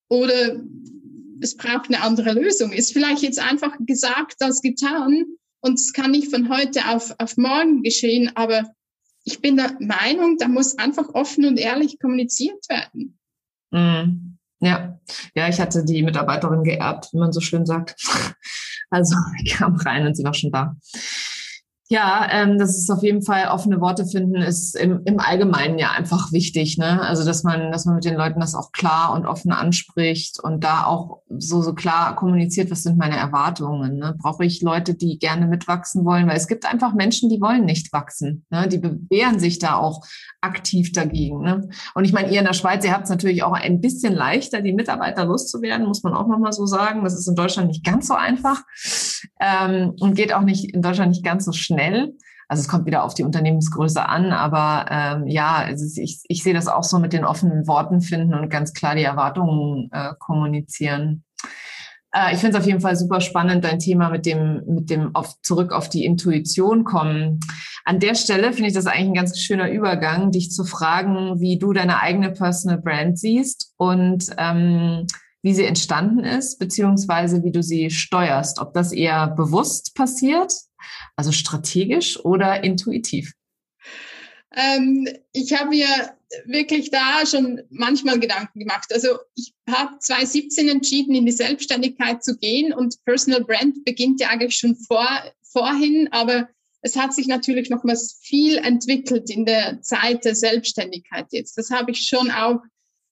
oder 0.10 0.62
es 1.42 1.58
braucht 1.58 1.88
eine 1.88 2.04
andere 2.04 2.34
Lösung. 2.34 2.72
Ist 2.72 2.94
vielleicht 2.94 3.24
jetzt 3.24 3.40
einfach 3.40 3.76
gesagt 3.80 4.44
als 4.44 4.62
getan 4.62 5.26
und 5.62 5.80
es 5.80 5.92
kann 5.92 6.12
nicht 6.12 6.30
von 6.30 6.50
heute 6.50 6.88
auf, 6.90 7.16
auf 7.18 7.36
morgen 7.36 7.82
geschehen, 7.82 8.32
aber 8.36 8.76
ich 9.24 9.42
bin 9.42 9.58
der 9.58 9.76
Meinung, 9.80 10.38
da 10.38 10.48
muss 10.48 10.78
einfach 10.78 11.16
offen 11.16 11.46
und 11.46 11.58
ehrlich 11.58 11.98
kommuniziert 11.98 12.64
werden. 12.70 13.18
Mm. 13.72 14.38
Ja, 14.60 15.00
ja, 15.36 15.48
ich 15.50 15.60
hatte 15.60 15.84
die 15.84 16.04
Mitarbeiterin 16.04 16.64
geerbt, 16.64 17.10
wie 17.12 17.18
man 17.18 17.34
so 17.34 17.42
schön 17.42 17.66
sagt. 17.66 17.96
Also 18.92 19.16
ich 19.44 19.56
kam 19.56 19.76
rein 19.78 20.06
und 20.06 20.16
sie 20.16 20.24
war 20.24 20.36
schon 20.36 20.52
da. 20.52 20.76
Ja, 21.88 22.28
ähm, 22.32 22.58
das 22.58 22.76
ist 22.76 22.90
auf 22.90 23.04
jeden 23.04 23.22
Fall 23.22 23.50
offene 23.50 23.80
Worte 23.80 24.08
finden, 24.08 24.38
ist 24.38 24.76
im, 24.76 25.02
im 25.06 25.20
Allgemeinen 25.20 25.78
ja 25.78 25.92
einfach 25.92 26.32
wichtig. 26.32 26.80
Ne? 26.80 27.00
Also 27.00 27.24
dass 27.24 27.44
man, 27.44 27.72
dass 27.72 27.86
man 27.86 27.96
mit 27.96 28.06
den 28.06 28.16
Leuten 28.16 28.40
das 28.40 28.56
auch 28.56 28.72
klar 28.72 29.14
und 29.14 29.28
offen 29.28 29.52
anspricht 29.52 30.40
und 30.40 30.64
da 30.64 30.86
auch 30.86 31.22
so 31.38 31.62
so 31.62 31.76
klar 31.76 32.16
kommuniziert, 32.16 32.72
was 32.72 32.82
sind 32.82 32.98
meine 32.98 33.18
Erwartungen. 33.18 33.98
Ne? 33.98 34.16
Brauche 34.20 34.44
ich 34.44 34.64
Leute, 34.64 34.96
die 34.96 35.20
gerne 35.20 35.46
mitwachsen 35.46 36.06
wollen, 36.06 36.28
weil 36.28 36.38
es 36.38 36.48
gibt 36.48 36.66
einfach 36.66 36.96
Menschen, 36.96 37.30
die 37.30 37.40
wollen 37.40 37.66
nicht 37.66 37.94
wachsen. 37.94 38.48
Ne? 38.50 38.68
Die 38.68 38.80
bewähren 38.80 39.38
sich 39.38 39.60
da 39.60 39.76
auch 39.76 40.04
aktiv 40.42 40.92
dagegen. 40.92 41.42
Ne? 41.42 41.70
Und 41.94 42.04
ich 42.04 42.14
meine, 42.14 42.32
ihr 42.32 42.40
in 42.40 42.46
der 42.46 42.54
Schweiz, 42.54 42.84
ihr 42.84 42.94
habt 42.94 43.04
es 43.04 43.10
natürlich 43.12 43.44
auch 43.44 43.54
ein 43.54 43.80
bisschen 43.80 44.16
leichter, 44.16 44.64
die 44.64 44.74
Mitarbeiter 44.74 45.26
loszuwerden, 45.26 45.86
muss 45.86 46.02
man 46.02 46.16
auch 46.16 46.28
nochmal 46.28 46.52
so 46.52 46.66
sagen. 46.66 47.04
Das 47.04 47.14
ist 47.14 47.28
in 47.28 47.36
Deutschland 47.36 47.68
nicht 47.68 47.84
ganz 47.84 48.08
so 48.08 48.16
einfach 48.16 48.64
ähm, 49.40 49.94
und 50.00 50.16
geht 50.16 50.34
auch 50.34 50.42
nicht 50.42 50.74
in 50.74 50.82
Deutschland 50.82 51.12
nicht 51.12 51.24
ganz 51.24 51.46
so 51.46 51.52
schnell 51.52 51.75
schnell. 51.76 52.14
Also 52.48 52.62
es 52.62 52.68
kommt 52.68 52.86
wieder 52.86 53.04
auf 53.04 53.16
die 53.16 53.24
Unternehmensgröße 53.24 54.08
an, 54.08 54.32
aber 54.32 54.86
ähm, 54.92 55.28
ja, 55.28 55.56
also 55.56 55.86
ich, 56.00 56.22
ich 56.28 56.44
sehe 56.44 56.54
das 56.54 56.68
auch 56.68 56.84
so 56.84 57.00
mit 57.00 57.12
den 57.12 57.26
offenen 57.26 57.68
Worten 57.68 58.02
finden 58.02 58.36
und 58.36 58.50
ganz 58.50 58.74
klar 58.74 58.96
die 58.96 59.04
Erwartungen 59.04 59.90
äh, 59.92 60.14
kommunizieren. 60.20 61.24
Äh, 62.12 62.34
ich 62.34 62.40
finde 62.40 62.56
es 62.58 62.62
auf 62.62 62.68
jeden 62.68 62.82
Fall 62.82 62.96
super 62.96 63.20
spannend, 63.20 63.64
dein 63.64 63.80
Thema 63.80 64.10
mit 64.10 64.28
dem, 64.28 64.62
mit 64.68 64.92
dem 64.92 65.16
auf, 65.16 65.42
zurück 65.42 65.72
auf 65.72 65.90
die 65.90 66.06
Intuition 66.06 66.84
kommen. 66.84 67.40
An 67.84 68.00
der 68.00 68.14
Stelle 68.14 68.54
finde 68.54 68.68
ich 68.70 68.76
das 68.76 68.86
eigentlich 68.86 69.08
ein 69.08 69.14
ganz 69.16 69.40
schöner 69.40 69.72
Übergang, 69.72 70.32
dich 70.32 70.52
zu 70.52 70.66
fragen, 70.66 71.40
wie 71.40 71.58
du 71.58 71.74
deine 71.74 72.00
eigene 72.00 72.32
Personal 72.32 72.80
Brand 72.80 73.18
siehst 73.18 73.74
und 73.78 74.28
ähm, 74.38 75.08
wie 75.42 75.54
sie 75.54 75.66
entstanden 75.66 76.24
ist, 76.24 76.58
beziehungsweise 76.58 77.44
wie 77.44 77.52
du 77.52 77.62
sie 77.62 77.92
steuerst. 77.92 78.60
Ob 78.60 78.74
das 78.74 78.92
eher 78.92 79.28
bewusst 79.28 79.96
passiert, 79.96 80.52
also 81.16 81.32
strategisch 81.32 82.20
oder 82.20 82.64
intuitiv? 82.64 83.34
Ähm, 84.56 85.08
ich 85.34 85.54
habe 85.54 85.70
mir 85.70 85.88
wirklich 86.46 86.90
da 86.90 87.26
schon 87.26 87.62
manchmal 87.70 88.20
Gedanken 88.20 88.60
gemacht. 88.60 88.92
Also 88.94 89.20
ich 89.36 89.54
habe 89.70 89.98
2017 90.00 90.70
entschieden, 90.70 91.16
in 91.16 91.26
die 91.26 91.32
Selbstständigkeit 91.32 92.24
zu 92.24 92.38
gehen 92.38 92.74
und 92.74 92.96
Personal 93.06 93.44
Brand 93.44 93.84
beginnt 93.86 94.22
ja 94.22 94.30
eigentlich 94.30 94.56
schon 94.56 94.76
vor, 94.76 95.08
vorhin, 95.44 96.08
aber 96.12 96.50
es 96.82 96.96
hat 96.96 97.14
sich 97.14 97.28
natürlich 97.28 97.70
nochmals 97.70 98.20
viel 98.22 98.58
entwickelt 98.58 99.30
in 99.30 99.46
der 99.46 99.82
Zeit 99.82 100.24
der 100.24 100.36
Selbstständigkeit 100.36 101.26
jetzt. 101.32 101.58
Das 101.58 101.72
habe 101.72 101.92
ich 101.92 102.08
schon 102.08 102.30
auch 102.32 102.60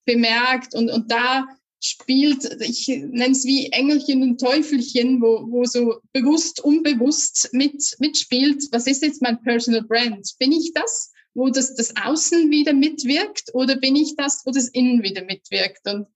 bemerkt 0.05 0.75
und, 0.75 0.89
und 0.89 1.11
da 1.11 1.45
spielt, 1.85 2.61
ich 2.61 2.87
nenne 2.87 3.31
es 3.31 3.45
wie 3.45 3.67
Engelchen 3.71 4.21
und 4.23 4.39
Teufelchen, 4.39 5.21
wo, 5.21 5.45
wo 5.49 5.65
so 5.65 5.99
bewusst, 6.13 6.61
unbewusst 6.61 7.49
mit, 7.51 7.95
mitspielt. 7.99 8.63
Was 8.71 8.87
ist 8.87 9.03
jetzt 9.03 9.21
mein 9.21 9.41
Personal 9.41 9.83
Brand? 9.83 10.33
Bin 10.39 10.51
ich 10.51 10.71
das, 10.73 11.11
wo 11.33 11.49
das, 11.49 11.75
das 11.75 11.93
Außen 11.95 12.49
wieder 12.49 12.73
mitwirkt 12.73 13.53
oder 13.53 13.75
bin 13.75 13.95
ich 13.95 14.15
das, 14.15 14.41
wo 14.45 14.51
das 14.51 14.69
Innen 14.69 15.03
wieder 15.03 15.23
mitwirkt? 15.25 15.81
Und 15.85 16.07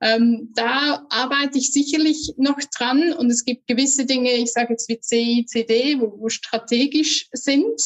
ähm, 0.00 0.52
da 0.54 1.04
arbeite 1.10 1.58
ich 1.58 1.72
sicherlich 1.72 2.34
noch 2.36 2.58
dran 2.76 3.12
und 3.12 3.30
es 3.30 3.44
gibt 3.44 3.66
gewisse 3.66 4.06
Dinge, 4.06 4.32
ich 4.32 4.52
sage 4.52 4.74
jetzt 4.74 4.88
wie 4.88 5.00
C, 5.00 5.44
C, 5.46 5.64
D, 5.64 5.98
wo, 6.00 6.20
wo 6.20 6.28
strategisch 6.28 7.28
sind. 7.32 7.80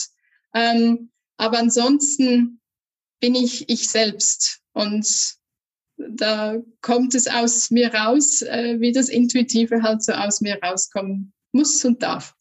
Ähm, 0.54 1.10
aber 1.38 1.58
ansonsten 1.58 2.60
bin 3.20 3.34
ich 3.34 3.68
ich 3.70 3.88
selbst 3.88 4.60
und 4.74 5.36
da 6.10 6.56
kommt 6.80 7.14
es 7.14 7.26
aus 7.26 7.70
mir 7.70 7.92
raus, 7.94 8.42
äh, 8.42 8.80
wie 8.80 8.92
das 8.92 9.08
Intuitive 9.08 9.82
halt 9.82 10.02
so 10.02 10.12
aus 10.12 10.40
mir 10.40 10.58
rauskommen 10.62 11.32
muss 11.52 11.84
und 11.84 12.02
darf. 12.02 12.34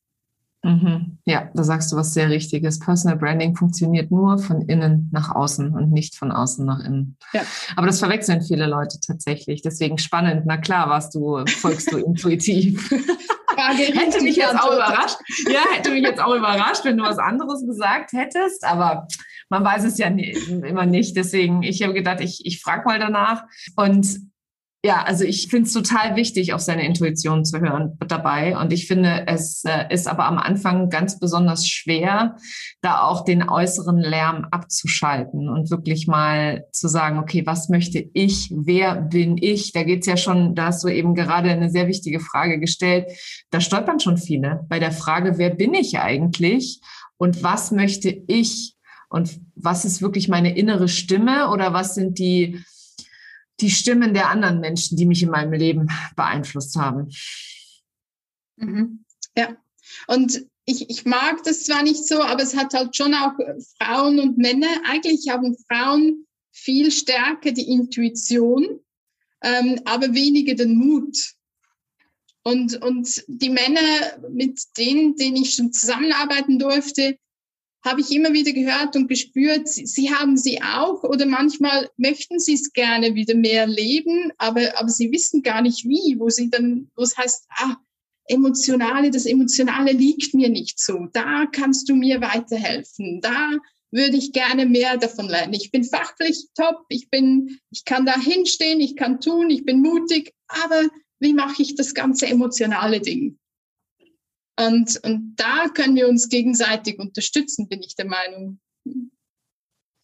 Mhm. 0.64 1.18
Ja, 1.26 1.50
da 1.56 1.64
sagst 1.64 1.92
du 1.92 1.96
was 1.96 2.14
sehr 2.14 2.30
Richtiges. 2.30 2.80
Personal 2.80 3.18
Branding 3.18 3.56
funktioniert 3.56 4.12
nur 4.12 4.38
von 4.38 4.62
innen 4.62 5.10
nach 5.12 5.34
außen 5.34 5.74
und 5.74 5.92
nicht 5.92 6.16
von 6.16 6.32
außen 6.32 6.66
nach 6.66 6.84
innen. 6.86 7.18
Ja. 7.34 7.42
Aber 7.76 7.88
das 7.88 8.00
verwechseln 8.00 8.44
viele 8.44 8.68
Leute 8.68 9.00
tatsächlich. 9.00 9.64
Deswegen 9.64 9.98
spannend. 9.98 10.44
Na 10.46 10.58
klar, 10.58 10.88
warst 10.88 11.16
du, 11.16 11.44
folgst 11.48 11.92
du 11.92 11.98
intuitiv. 12.06 12.94
Hätte 13.70 14.22
mich 14.24 14.36
jetzt 14.36 14.60
auch 14.60 14.74
überrascht. 14.74 15.18
Ja, 15.50 15.62
hätte 15.72 15.92
mich 15.92 16.04
jetzt 16.04 16.22
auch 16.22 16.36
überrascht, 16.36 16.84
wenn 16.86 16.98
du 16.98 17.04
was 17.04 17.18
anderes 17.18 17.66
gesagt 17.66 18.14
hättest. 18.14 18.64
Aber 18.64 19.08
man 19.50 19.64
weiß 19.64 19.84
es 19.84 19.98
ja 19.98 20.10
nie, 20.10 20.32
immer 20.32 20.86
nicht. 20.86 21.16
Deswegen, 21.16 21.64
ich 21.64 21.84
habe 21.84 21.94
gedacht, 21.94 22.22
ich, 22.22 22.46
ich 22.46 22.62
frage 22.62 22.84
mal 22.86 23.00
danach. 23.00 23.44
Und 23.76 24.31
Ja, 24.84 25.04
also 25.04 25.26
ich 25.26 25.48
finde 25.50 25.68
es 25.68 25.74
total 25.74 26.16
wichtig, 26.16 26.54
auf 26.54 26.62
seine 26.62 26.84
Intuition 26.84 27.46
zu 27.46 27.60
hören 27.60 28.00
dabei. 28.08 28.58
Und 28.58 28.74
ich 28.74 28.88
finde, 28.88 29.28
es 29.28 29.64
äh, 29.64 29.86
ist 29.94 30.08
aber 30.08 30.26
am 30.26 30.40
Anfang 30.40 30.90
ganz 30.90 31.20
besonders 31.20 31.68
schwer, 31.68 32.36
da 32.82 33.04
auch 33.04 33.24
den 33.24 33.48
äußeren 33.48 34.00
Lärm 34.00 34.48
abzuschalten 34.50 35.50
und 35.50 35.70
wirklich 35.70 36.08
mal 36.08 36.66
zu 36.72 36.88
sagen, 36.88 37.20
okay, 37.20 37.46
was 37.46 37.70
möchte 37.70 38.04
ich? 38.14 38.52
Wer 38.56 38.96
bin 38.96 39.38
ich? 39.38 39.72
Da 39.72 39.84
geht's 39.84 40.08
ja 40.08 40.18
schon, 40.18 40.56
da 40.56 40.68
hast 40.68 40.84
du 40.84 40.88
eben 40.88 41.14
gerade 41.14 41.52
eine 41.52 41.70
sehr 41.70 41.88
wichtige 41.88 42.20
Frage 42.20 42.60
gestellt. 42.60 43.06
Da 43.52 43.62
stolpern 43.62 44.00
schon 44.00 44.18
viele 44.18 44.66
bei 44.68 44.80
der 44.80 44.92
Frage, 44.92 45.38
wer 45.38 45.52
bin 45.52 45.76
ich 45.76 46.00
eigentlich? 46.00 46.82
Und 47.18 47.44
was 47.44 47.70
möchte 47.70 48.10
ich? 48.10 48.74
Und 49.10 49.42
was 49.54 49.86
ist 49.86 50.02
wirklich 50.02 50.28
meine 50.28 50.58
innere 50.58 50.88
Stimme? 50.88 51.50
Oder 51.52 51.72
was 51.72 51.94
sind 51.94 52.18
die 52.18 52.64
die 53.62 53.70
Stimmen 53.70 54.14
der 54.14 54.30
anderen 54.30 54.60
Menschen, 54.60 54.98
die 54.98 55.06
mich 55.06 55.24
in 55.24 55.30
meinem 55.30 55.54
Leben 55.54 55.88
beeinflusst 56.16 56.76
haben. 56.76 57.10
Mhm. 58.58 59.06
Ja, 59.36 59.56
und 60.08 60.46
ich, 60.66 60.90
ich 60.90 61.06
mag 61.06 61.44
das 61.44 61.64
zwar 61.64 61.84
nicht 61.84 62.08
so, 62.08 62.22
aber 62.22 62.44
es 62.44 62.56
hat 62.56 62.74
halt 62.74 62.96
schon 62.96 63.14
auch 63.14 63.34
Frauen 63.82 64.20
und 64.20 64.38
Männer. 64.38 64.70
Eigentlich 64.86 65.30
haben 65.30 65.58
Frauen 65.68 66.26
viel 66.52 66.92
stärker 66.92 67.52
die 67.52 67.70
Intuition, 67.70 68.80
ähm, 69.42 69.82
aber 69.86 70.14
weniger 70.14 70.54
den 70.54 70.76
Mut. 70.76 71.18
Und, 72.44 72.82
und 72.82 73.24
die 73.28 73.50
Männer, 73.50 73.82
mit 74.32 74.60
denen, 74.78 75.16
denen 75.16 75.38
ich 75.38 75.54
schon 75.54 75.72
zusammenarbeiten 75.72 76.58
durfte, 76.58 77.18
habe 77.84 78.02
ich 78.02 78.12
immer 78.12 78.34
wieder 78.34 78.52
gehört 78.52 78.96
und 78.96 79.08
gespürt, 79.08 79.68
sie, 79.68 79.86
sie 79.86 80.14
haben 80.14 80.38
sie 80.38 80.62
auch 80.62 81.04
oder 81.04 81.26
manchmal 81.26 81.90
möchten 81.98 82.40
sie 82.40 82.54
es 82.54 82.74
gerne 82.74 83.16
wieder 83.16 83.36
mehr 83.36 83.66
leben, 83.66 84.32
aber, 84.38 84.78
aber 84.78 84.90
sie 84.90 85.12
wissen 85.12 85.42
gar 85.42 85.62
nicht 85.62 85.86
wie, 85.86 86.18
wo 86.20 86.30
sie 86.30 86.50
dann, 86.50 86.92
wo 86.96 87.04
es 87.04 87.18
heißt, 87.18 87.46
ah, 87.50 87.76
emotionale, 88.26 89.12
das 89.12 89.26
Emotionale 89.26 89.92
liegt 89.92 90.34
mir 90.34 90.50
nicht 90.50 90.80
so. 90.80 91.08
Da 91.12 91.46
kannst 91.52 91.90
du 91.90 91.96
mir 91.96 92.22
weiterhelfen. 92.22 93.20
Da 93.22 93.50
würde 93.92 94.16
ich 94.16 94.32
gerne 94.32 94.66
mehr 94.66 94.98
davon 94.98 95.28
lernen. 95.28 95.54
Ich 95.54 95.72
bin 95.72 95.84
fachlich 95.84 96.48
top, 96.56 96.86
ich 96.88 97.10
bin, 97.10 97.60
ich 97.72 97.84
kann 97.84 98.06
da 98.06 98.18
hinstehen, 98.18 98.80
ich 98.80 98.96
kann 98.96 99.20
tun, 99.20 99.50
ich 99.50 99.66
bin 99.66 99.82
mutig, 99.82 100.34
aber 100.48 100.88
wie 101.20 101.34
mache 101.34 101.62
ich 101.62 101.76
das 101.76 101.94
ganze 101.94 102.28
emotionale 102.28 103.02
Ding? 103.02 103.38
Und, 104.68 105.00
und 105.04 105.36
da 105.38 105.70
können 105.70 105.96
wir 105.96 106.08
uns 106.08 106.30
gegenseitig 106.30 107.00
unterstützen, 107.00 107.68
bin 107.68 107.82
ich 107.82 107.96
der 107.96 108.06
Meinung. 108.06 108.60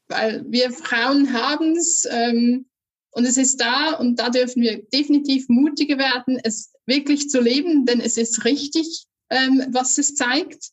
Weil 0.08 0.46
wir 0.50 0.72
Frauen 0.72 1.34
haben 1.34 1.76
es 1.76 2.08
ähm, 2.10 2.66
und 3.12 3.26
es 3.26 3.38
ist 3.38 3.60
da 3.60 3.94
und 3.94 4.20
da 4.20 4.30
dürfen 4.30 4.62
wir 4.62 4.84
definitiv 4.94 5.50
mutiger 5.50 5.98
werden, 5.98 6.40
es 6.44 6.72
wirklich 6.86 7.30
zu 7.30 7.42
leben, 7.42 7.86
denn 7.86 8.00
es 8.00 8.18
ist 8.18 8.46
richtig, 8.46 9.06
ähm, 9.30 9.66
was 9.70 9.98
es 9.98 10.16
zeigt. 10.16 10.72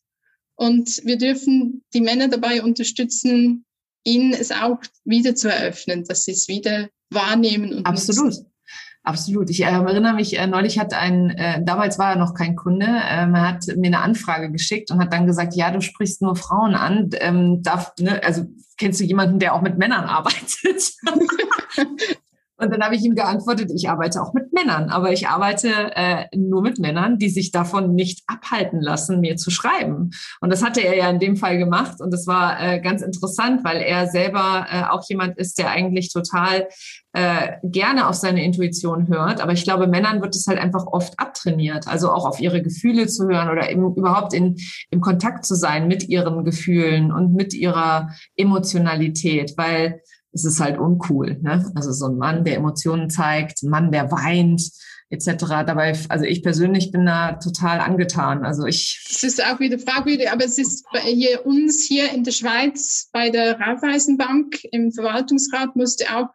Und 0.56 1.04
wir 1.04 1.18
dürfen 1.18 1.82
die 1.92 2.00
Männer 2.00 2.28
dabei 2.28 2.62
unterstützen, 2.62 3.64
ihnen 4.04 4.32
es 4.32 4.52
auch 4.52 4.78
wieder 5.04 5.34
zu 5.34 5.48
eröffnen, 5.48 6.04
dass 6.04 6.24
sie 6.24 6.32
es 6.32 6.46
wieder 6.48 6.90
wahrnehmen 7.10 7.74
und 7.74 7.86
Absolut. 7.86 8.26
Nutzen. 8.26 8.53
Absolut. 9.04 9.50
Ich 9.50 9.60
äh, 9.60 9.66
erinnere 9.66 10.14
mich, 10.14 10.38
äh, 10.38 10.46
neulich 10.46 10.78
hat 10.78 10.94
ein, 10.94 11.28
äh, 11.30 11.62
damals 11.62 11.98
war 11.98 12.12
er 12.12 12.16
noch 12.16 12.32
kein 12.32 12.56
Kunde, 12.56 12.86
ähm, 12.86 13.34
er 13.34 13.48
hat 13.48 13.66
mir 13.76 13.88
eine 13.88 14.00
Anfrage 14.00 14.50
geschickt 14.50 14.90
und 14.90 14.98
hat 14.98 15.12
dann 15.12 15.26
gesagt, 15.26 15.54
ja, 15.54 15.70
du 15.70 15.82
sprichst 15.82 16.22
nur 16.22 16.36
Frauen 16.36 16.74
an. 16.74 17.10
Ähm, 17.20 17.62
darf, 17.62 17.92
ne, 18.00 18.22
also 18.24 18.46
kennst 18.78 19.00
du 19.00 19.04
jemanden, 19.04 19.38
der 19.38 19.54
auch 19.54 19.60
mit 19.60 19.76
Männern 19.76 20.04
arbeitet? 20.04 20.94
Und 22.56 22.72
dann 22.72 22.82
habe 22.82 22.94
ich 22.94 23.02
ihm 23.04 23.16
geantwortet, 23.16 23.72
ich 23.74 23.88
arbeite 23.88 24.22
auch 24.22 24.32
mit 24.32 24.52
Männern, 24.52 24.88
aber 24.90 25.12
ich 25.12 25.26
arbeite 25.26 25.68
äh, 25.96 26.26
nur 26.36 26.62
mit 26.62 26.78
Männern, 26.78 27.18
die 27.18 27.28
sich 27.28 27.50
davon 27.50 27.94
nicht 27.94 28.22
abhalten 28.28 28.80
lassen, 28.80 29.20
mir 29.20 29.36
zu 29.36 29.50
schreiben. 29.50 30.10
Und 30.40 30.52
das 30.52 30.62
hatte 30.62 30.80
er 30.80 30.96
ja 30.96 31.10
in 31.10 31.18
dem 31.18 31.36
Fall 31.36 31.58
gemacht 31.58 32.00
und 32.00 32.12
das 32.12 32.26
war 32.28 32.60
äh, 32.60 32.80
ganz 32.80 33.02
interessant, 33.02 33.64
weil 33.64 33.78
er 33.78 34.06
selber 34.06 34.66
äh, 34.70 34.84
auch 34.84 35.02
jemand 35.08 35.36
ist, 35.36 35.58
der 35.58 35.70
eigentlich 35.70 36.12
total 36.12 36.68
äh, 37.12 37.52
gerne 37.62 38.08
auf 38.08 38.14
seine 38.14 38.44
Intuition 38.44 39.08
hört. 39.08 39.40
Aber 39.40 39.52
ich 39.52 39.64
glaube, 39.64 39.86
Männern 39.86 40.22
wird 40.22 40.34
es 40.36 40.46
halt 40.46 40.58
einfach 40.58 40.86
oft 40.86 41.18
abtrainiert, 41.18 41.88
also 41.88 42.10
auch 42.10 42.26
auf 42.26 42.40
ihre 42.40 42.62
Gefühle 42.62 43.06
zu 43.06 43.28
hören 43.28 43.50
oder 43.50 43.70
eben 43.70 43.94
überhaupt 43.94 44.32
in, 44.32 44.56
im 44.90 45.00
Kontakt 45.00 45.44
zu 45.44 45.54
sein 45.54 45.88
mit 45.88 46.08
ihren 46.08 46.44
Gefühlen 46.44 47.12
und 47.12 47.34
mit 47.34 47.54
ihrer 47.54 48.10
Emotionalität, 48.36 49.54
weil 49.56 50.00
es 50.34 50.44
ist 50.44 50.60
halt 50.60 50.78
uncool. 50.78 51.38
Ne? 51.40 51.70
Also 51.74 51.92
so 51.92 52.06
ein 52.06 52.18
Mann, 52.18 52.44
der 52.44 52.56
Emotionen 52.56 53.08
zeigt, 53.08 53.62
ein 53.62 53.70
Mann, 53.70 53.92
der 53.92 54.10
weint, 54.10 54.62
etc. 55.10 55.46
Dabei, 55.64 55.96
also 56.08 56.24
ich 56.24 56.42
persönlich 56.42 56.90
bin 56.90 57.06
da 57.06 57.34
total 57.34 57.80
angetan. 57.80 58.44
Also 58.44 58.66
ich. 58.66 59.06
Es 59.08 59.22
ist 59.22 59.44
auch 59.44 59.60
wieder 59.60 59.78
fragwürdig, 59.78 60.30
aber 60.30 60.44
es 60.44 60.58
ist 60.58 60.84
bei 60.92 61.00
hier 61.00 61.46
uns 61.46 61.84
hier 61.84 62.12
in 62.12 62.24
der 62.24 62.32
Schweiz 62.32 63.08
bei 63.12 63.30
der 63.30 63.58
Raiffeisenbank 63.60 64.64
im 64.72 64.92
Verwaltungsrat 64.92 65.76
musste 65.76 66.16
auch 66.16 66.28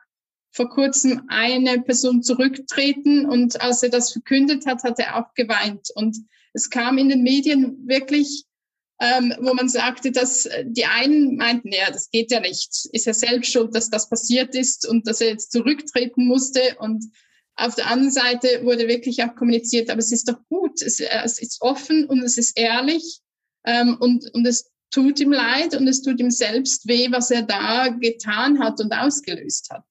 vor 0.52 0.70
kurzem 0.70 1.24
eine 1.28 1.82
Person 1.82 2.24
zurücktreten 2.24 3.26
und 3.26 3.62
als 3.62 3.84
er 3.84 3.90
das 3.90 4.12
verkündet 4.12 4.66
hat, 4.66 4.84
hat 4.84 4.98
er 4.98 5.18
auch 5.18 5.34
geweint. 5.36 5.90
Und 5.94 6.18
es 6.54 6.70
kam 6.70 6.98
in 6.98 7.10
den 7.10 7.22
Medien 7.22 7.88
wirklich 7.88 8.46
ähm, 9.00 9.34
wo 9.40 9.54
man 9.54 9.70
sagte, 9.70 10.12
dass 10.12 10.46
äh, 10.46 10.66
die 10.68 10.86
einen 10.86 11.38
meinten, 11.38 11.72
ja, 11.72 11.90
das 11.90 12.10
geht 12.12 12.32
ja 12.32 12.42
nicht, 12.42 12.90
ist 12.92 13.08
er 13.08 13.14
selbst 13.14 13.52
schuld, 13.52 13.74
dass 13.74 13.90
das 13.90 14.10
passiert 14.10 14.56
ist 14.56 14.88
und 14.88 15.08
dass 15.08 15.22
er 15.22 15.30
jetzt 15.30 15.52
zurücktreten 15.52 16.26
musste. 16.26 16.62
Und 16.80 17.06
auf 17.56 17.76
der 17.76 17.88
anderen 17.88 18.12
Seite 18.12 18.64
wurde 18.64 18.88
wirklich 18.88 19.24
auch 19.24 19.36
kommuniziert, 19.36 19.90
aber 19.90 20.00
es 20.00 20.12
ist 20.12 20.28
doch 20.28 20.40
gut, 20.50 20.82
es, 20.82 21.00
äh, 21.00 21.08
es 21.24 21.42
ist 21.42 21.62
offen 21.62 22.06
und 22.06 22.24
es 22.24 22.38
ist 22.38 22.58
ehrlich 22.58 23.22
ähm, 23.66 23.96
und, 24.00 24.30
und 24.34 24.46
es 24.46 24.70
tut 24.92 25.20
ihm 25.20 25.32
leid 25.32 25.76
und 25.76 25.88
es 25.88 26.02
tut 26.02 26.20
ihm 26.20 26.32
selbst 26.32 26.88
weh, 26.88 27.10
was 27.12 27.32
er 27.32 27.44
da 27.44 27.88
getan 27.88 28.60
hat 28.60 28.82
und 28.82 28.92
ausgelöst 28.92 29.70
hat. 29.70 29.86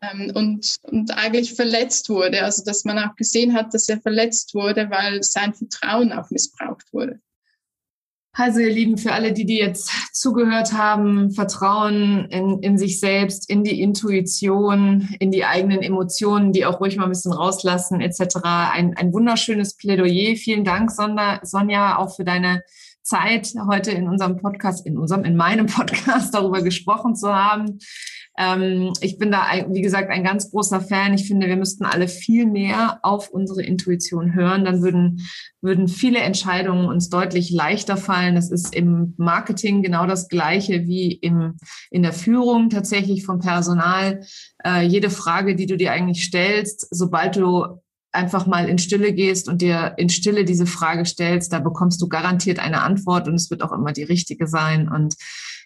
Ähm, 0.00 0.32
und, 0.34 0.76
und 0.82 1.10
eigentlich 1.10 1.54
verletzt 1.54 2.08
wurde, 2.08 2.42
also 2.42 2.64
dass 2.64 2.84
man 2.84 2.98
auch 2.98 3.16
gesehen 3.16 3.52
hat, 3.52 3.74
dass 3.74 3.88
er 3.88 4.00
verletzt 4.00 4.54
wurde, 4.54 4.88
weil 4.88 5.22
sein 5.22 5.52
Vertrauen 5.52 6.12
auch 6.12 6.30
missbraucht 6.30 6.90
wurde. 6.92 7.20
Also 8.36 8.58
ihr 8.58 8.72
Lieben, 8.72 8.98
für 8.98 9.12
alle, 9.12 9.32
die, 9.32 9.46
die 9.46 9.58
jetzt 9.58 9.90
zugehört 10.12 10.72
haben, 10.72 11.30
Vertrauen 11.30 12.26
in, 12.30 12.58
in 12.60 12.78
sich 12.78 12.98
selbst, 12.98 13.48
in 13.48 13.62
die 13.62 13.80
Intuition, 13.80 15.08
in 15.20 15.30
die 15.30 15.44
eigenen 15.44 15.82
Emotionen, 15.82 16.52
die 16.52 16.66
auch 16.66 16.80
ruhig 16.80 16.96
mal 16.96 17.04
ein 17.04 17.10
bisschen 17.10 17.32
rauslassen 17.32 18.00
etc. 18.00 18.38
Ein, 18.42 18.96
ein 18.96 19.12
wunderschönes 19.12 19.76
Plädoyer. 19.76 20.34
Vielen 20.34 20.64
Dank, 20.64 20.90
Sonja, 20.90 21.96
auch 21.96 22.16
für 22.16 22.24
deine 22.24 22.62
Zeit 23.02 23.54
heute 23.68 23.92
in 23.92 24.08
unserem 24.08 24.36
Podcast, 24.38 24.84
in 24.84 24.98
unserem, 24.98 25.24
in 25.24 25.36
meinem 25.36 25.66
Podcast 25.74 26.34
darüber 26.34 26.60
gesprochen 26.62 27.14
zu 27.14 27.32
haben. 27.32 27.78
Ähm, 28.36 28.92
ich 29.00 29.18
bin 29.18 29.30
da, 29.30 29.44
wie 29.68 29.82
gesagt, 29.82 30.10
ein 30.10 30.24
ganz 30.24 30.50
großer 30.50 30.80
Fan. 30.80 31.14
Ich 31.14 31.28
finde, 31.28 31.46
wir 31.46 31.56
müssten 31.56 31.84
alle 31.84 32.08
viel 32.08 32.46
mehr 32.46 32.98
auf 33.02 33.30
unsere 33.30 33.62
Intuition 33.62 34.34
hören. 34.34 34.64
Dann 34.64 34.82
würden, 34.82 35.20
würden 35.60 35.88
viele 35.88 36.18
Entscheidungen 36.18 36.86
uns 36.86 37.08
deutlich 37.08 37.50
leichter 37.50 37.96
fallen. 37.96 38.34
Das 38.34 38.50
ist 38.50 38.74
im 38.74 39.14
Marketing 39.16 39.82
genau 39.82 40.06
das 40.06 40.28
Gleiche 40.28 40.86
wie 40.86 41.12
im, 41.12 41.56
in 41.90 42.02
der 42.02 42.12
Führung 42.12 42.70
tatsächlich 42.70 43.24
vom 43.24 43.38
Personal. 43.38 44.24
Äh, 44.64 44.82
jede 44.82 45.10
Frage, 45.10 45.54
die 45.54 45.66
du 45.66 45.76
dir 45.76 45.92
eigentlich 45.92 46.24
stellst, 46.24 46.88
sobald 46.90 47.36
du 47.36 47.80
einfach 48.14 48.46
mal 48.46 48.68
in 48.68 48.78
Stille 48.78 49.12
gehst 49.12 49.48
und 49.48 49.60
dir 49.60 49.94
in 49.96 50.08
Stille 50.08 50.44
diese 50.44 50.66
Frage 50.66 51.04
stellst, 51.04 51.52
da 51.52 51.58
bekommst 51.58 52.00
du 52.00 52.08
garantiert 52.08 52.58
eine 52.58 52.82
Antwort 52.82 53.28
und 53.28 53.34
es 53.34 53.50
wird 53.50 53.62
auch 53.62 53.72
immer 53.72 53.92
die 53.92 54.04
richtige 54.04 54.46
sein. 54.46 54.88
Und 54.88 55.16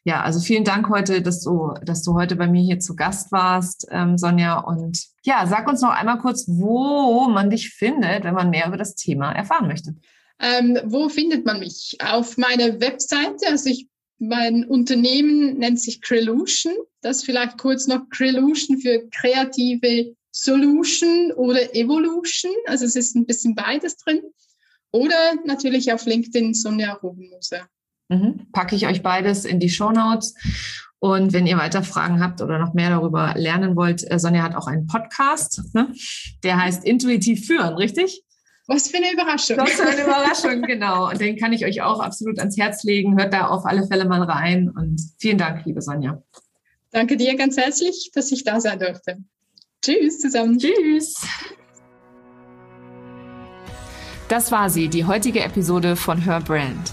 ja, 0.09 0.23
also 0.23 0.41
vielen 0.41 0.65
Dank 0.65 0.89
heute, 0.89 1.21
dass 1.21 1.43
du, 1.43 1.75
dass 1.83 2.03
du 2.03 2.15
heute 2.15 2.35
bei 2.35 2.47
mir 2.47 2.63
hier 2.63 2.81
zu 2.81 2.97
Gast 2.97 3.31
warst, 3.31 3.87
ähm, 3.91 4.17
Sonja. 4.17 4.59
Und 4.59 5.05
ja, 5.23 5.47
sag 5.47 5.69
uns 5.69 5.83
noch 5.83 5.91
einmal 5.91 6.17
kurz, 6.17 6.47
wo 6.49 7.29
man 7.29 7.51
dich 7.51 7.75
findet, 7.75 8.25
wenn 8.25 8.33
man 8.33 8.49
mehr 8.49 8.69
über 8.69 8.79
das 8.79 8.95
Thema 8.95 9.33
erfahren 9.33 9.69
möchte. 9.69 9.97
Ähm, 10.41 10.79
wo 10.85 11.11
findet 11.11 11.45
man 11.45 11.59
mich? 11.59 11.99
Auf 12.03 12.39
meiner 12.39 12.81
Webseite. 12.81 13.49
Also 13.51 13.69
ich, 13.69 13.87
mein 14.19 14.65
Unternehmen 14.65 15.59
nennt 15.59 15.79
sich 15.79 16.01
Crelution. 16.01 16.73
Das 17.03 17.23
vielleicht 17.23 17.59
kurz 17.59 17.87
noch 17.87 18.09
Crelution 18.09 18.79
für 18.79 19.07
kreative 19.11 20.15
Solution 20.31 21.33
oder 21.33 21.75
Evolution. 21.75 22.53
Also 22.65 22.87
es 22.87 22.97
ist 22.97 23.15
ein 23.15 23.27
bisschen 23.27 23.55
beides 23.55 23.99
drin. 23.99 24.23
Oder 24.91 25.35
natürlich 25.45 25.93
auf 25.93 26.07
LinkedIn 26.07 26.55
Sonja 26.55 26.95
Rubenmoser. 26.95 27.69
Mhm. 28.09 28.47
Packe 28.53 28.75
ich 28.75 28.87
euch 28.87 29.03
beides 29.03 29.45
in 29.45 29.61
die 29.61 29.69
Show 29.69 29.91
Notes. 29.91 30.35
Und 31.01 31.33
wenn 31.33 31.47
ihr 31.47 31.59
weiter 31.59 31.83
Fragen 31.83 32.21
habt 32.21 32.41
oder 32.43 32.59
noch 32.59 32.75
mehr 32.75 32.91
darüber 32.91 33.35
lernen 33.37 33.77
wollt, 33.77 34.11
äh, 34.11 34.19
Sonja 34.19 34.43
hat 34.43 34.57
auch 34.57 34.67
einen 34.67 34.87
Podcast, 34.87 35.63
ne? 35.73 35.93
der 36.43 36.61
heißt 36.61 36.85
Intuitiv 36.85 37.47
führen, 37.47 37.75
richtig? 37.75 38.25
Was 38.67 38.89
für 38.89 38.99
eine 38.99 39.13
Überraschung. 39.13 39.57
Was 39.57 39.73
für 39.73 39.89
eine 39.89 40.03
Überraschung, 40.03 40.63
genau. 40.63 41.09
Und 41.09 41.21
den 41.21 41.37
kann 41.39 41.55
ich 41.55 41.65
euch 41.65 41.81
auch 41.81 42.01
absolut 42.01 42.39
ans 42.39 42.59
Herz 42.59 42.85
legen. 42.85 43.19
Hört 43.19 43.33
da 43.33 43.47
auf 43.47 43.65
alle 43.65 43.87
Fälle 43.87 44.05
mal 44.05 44.23
rein. 44.23 44.69
Und 44.69 45.01
vielen 45.19 45.39
Dank, 45.39 45.65
liebe 45.65 45.81
Sonja. 45.81 46.23
Danke 46.91 47.17
dir 47.17 47.35
ganz 47.37 47.57
herzlich, 47.57 48.11
dass 48.15 48.31
ich 48.31 48.45
da 48.45 48.61
sein 48.61 48.79
durfte. 48.79 49.19
Tschüss 49.83 50.21
zusammen. 50.21 50.59
Tschüss. 50.59 51.27
Das 54.29 54.53
war 54.53 54.69
sie, 54.69 54.89
die 54.89 55.07
heutige 55.07 55.41
Episode 55.41 55.97
von 55.97 56.21
Her 56.21 56.41
Brand. 56.41 56.93